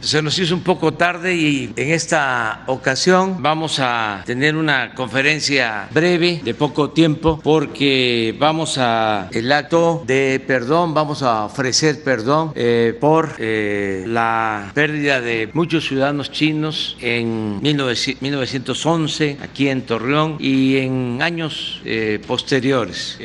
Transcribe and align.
Se 0.00 0.22
nos 0.22 0.38
hizo 0.38 0.54
un 0.54 0.62
poco 0.62 0.94
tarde 0.94 1.34
y 1.34 1.72
en 1.76 1.90
esta 1.90 2.62
ocasión 2.66 3.42
vamos 3.42 3.78
a 3.80 4.22
tener 4.24 4.56
una 4.56 4.94
conferencia 4.94 5.88
breve 5.92 6.40
de 6.44 6.54
poco 6.54 6.90
tiempo 6.90 7.40
porque 7.42 8.34
vamos 8.38 8.78
a 8.78 9.28
el 9.32 9.50
acto 9.50 10.04
de 10.06 10.42
perdón, 10.46 10.94
vamos 10.94 11.22
a 11.22 11.44
ofrecer 11.44 12.02
perdón 12.04 12.52
eh, 12.54 12.96
por 12.98 13.32
eh, 13.38 14.04
la 14.06 14.70
pérdida 14.72 15.20
de 15.20 15.50
muchos 15.52 15.86
ciudadanos 15.88 16.30
chinos 16.30 16.96
en 17.00 17.60
1911 17.60 19.38
aquí 19.42 19.68
en 19.68 19.82
Torreón 19.82 20.36
y 20.38 20.76
en 20.76 21.18
años 21.22 21.82
eh, 21.84 22.20
posteriores. 22.26 23.18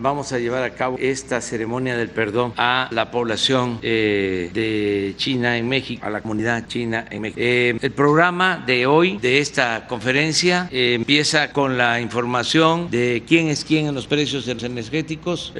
vamos 0.00 0.32
a 0.32 0.38
llevar 0.38 0.62
a 0.64 0.70
cabo 0.70 0.96
esta 0.98 1.40
ceremonia 1.40 1.96
del 1.96 2.08
perdón 2.08 2.54
a 2.56 2.88
la 2.90 3.10
población 3.10 3.80
de 3.82 5.14
China 5.16 5.58
en 5.58 5.68
México, 5.68 6.05
a 6.06 6.10
la 6.10 6.20
comunidad 6.20 6.66
china 6.66 7.04
en 7.10 7.22
México. 7.22 7.40
el 7.40 7.92
programa 7.92 8.62
de 8.66 8.86
hoy 8.86 9.18
de 9.18 9.40
esta 9.40 9.86
conferencia 9.86 10.68
empieza 10.70 11.52
con 11.52 11.78
la 11.78 12.00
información 12.00 12.90
de 12.90 13.24
quién 13.26 13.48
es 13.48 13.64
quién 13.64 13.86
en 13.86 13.94
los 13.94 14.06
precios 14.06 14.46
energéticos. 14.48 15.52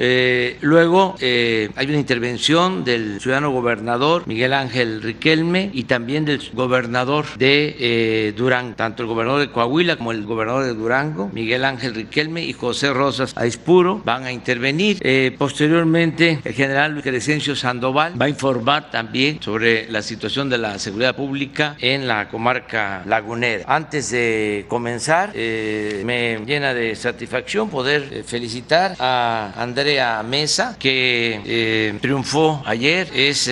luego 0.61 1.17
hay 1.21 1.87
una 1.89 1.99
intervención 1.99 2.85
del 2.85 3.21
ciudadano 3.21 3.51
gobernador 3.51 4.27
Miguel 4.27 4.53
Ángel 4.53 5.03
Riquelme 5.03 5.71
y 5.73 5.85
también 5.85 6.25
del 6.25 6.43
gobernador 6.53 7.25
de 7.39 7.77
eh, 7.79 8.35
Durán, 8.37 8.75
tanto 8.75 9.03
el 9.03 9.09
gobernador 9.09 9.41
de 9.41 9.51
Coahuila 9.51 9.97
como 9.97 10.13
el 10.13 10.25
gobernador 10.25 10.65
de 10.65 10.75
Durango, 10.75 11.31
Miguel 11.33 11.65
Ángel 11.65 11.95
Riquelme 11.95 12.45
y 12.45 12.53
José 12.53 12.93
Rosas 12.93 13.33
Aispuro 13.37 14.03
van 14.05 14.25
a 14.25 14.33
intervenir. 14.33 14.99
Eh, 15.01 15.35
posteriormente, 15.37 16.41
el 16.45 16.53
general 16.53 16.93
Luis 16.93 17.05
Crescencio 17.05 17.57
Sandoval 17.57 18.21
va 18.21 18.27
a 18.27 18.29
informar 18.29 18.91
también 18.91 19.41
sobre 19.41 19.91
la 19.91 20.03
situación 20.03 20.36
de 20.45 20.59
la 20.59 20.79
seguridad 20.79 21.17
pública 21.17 21.77
en 21.81 22.07
la 22.07 22.29
comarca 22.29 23.03
lagunera. 23.07 23.65
Antes 23.67 24.11
de 24.11 24.67
comenzar, 24.69 25.31
eh, 25.35 26.03
me 26.05 26.45
llena 26.45 26.75
de 26.75 26.95
satisfacción 26.95 27.71
poder 27.71 28.23
felicitar 28.25 28.97
a 28.99 29.55
Andrea 29.57 30.23
Mesa, 30.23 30.77
que 30.79 31.97
triunfó 32.03 32.63
ayer, 32.67 33.09
es 33.15 33.51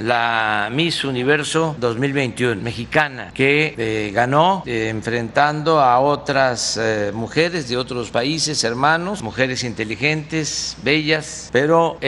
la 0.00 0.68
Miss 0.70 1.04
Universo 1.04 1.74
2021 1.78 2.60
mexicana, 2.62 3.30
que 3.32 3.74
eh, 3.76 4.10
ganó 4.12 4.62
eh, 4.66 4.88
enfrentando 4.88 5.80
a 5.80 6.00
otras 6.00 6.76
eh, 6.76 7.10
mujeres 7.14 7.68
de 7.68 7.76
otros 7.76 8.10
países 8.10 8.62
hermanos, 8.64 9.22
mujeres 9.22 9.64
inteligentes, 9.64 10.76
bellas, 10.82 11.48
pero 11.52 11.98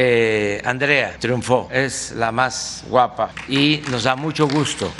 Andrea 0.64 1.16
triunfó, 1.18 1.68
es 1.72 2.12
la 2.12 2.32
más 2.32 2.84
guapa 2.88 3.30
y 3.48 3.82
nos 3.90 4.04
da 4.04 4.09
mucho 4.16 4.46
gusto. 4.46 4.92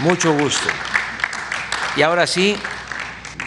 Mucho 0.00 0.32
gusto. 0.32 0.68
Y 1.96 2.02
ahora 2.02 2.26
sí, 2.26 2.56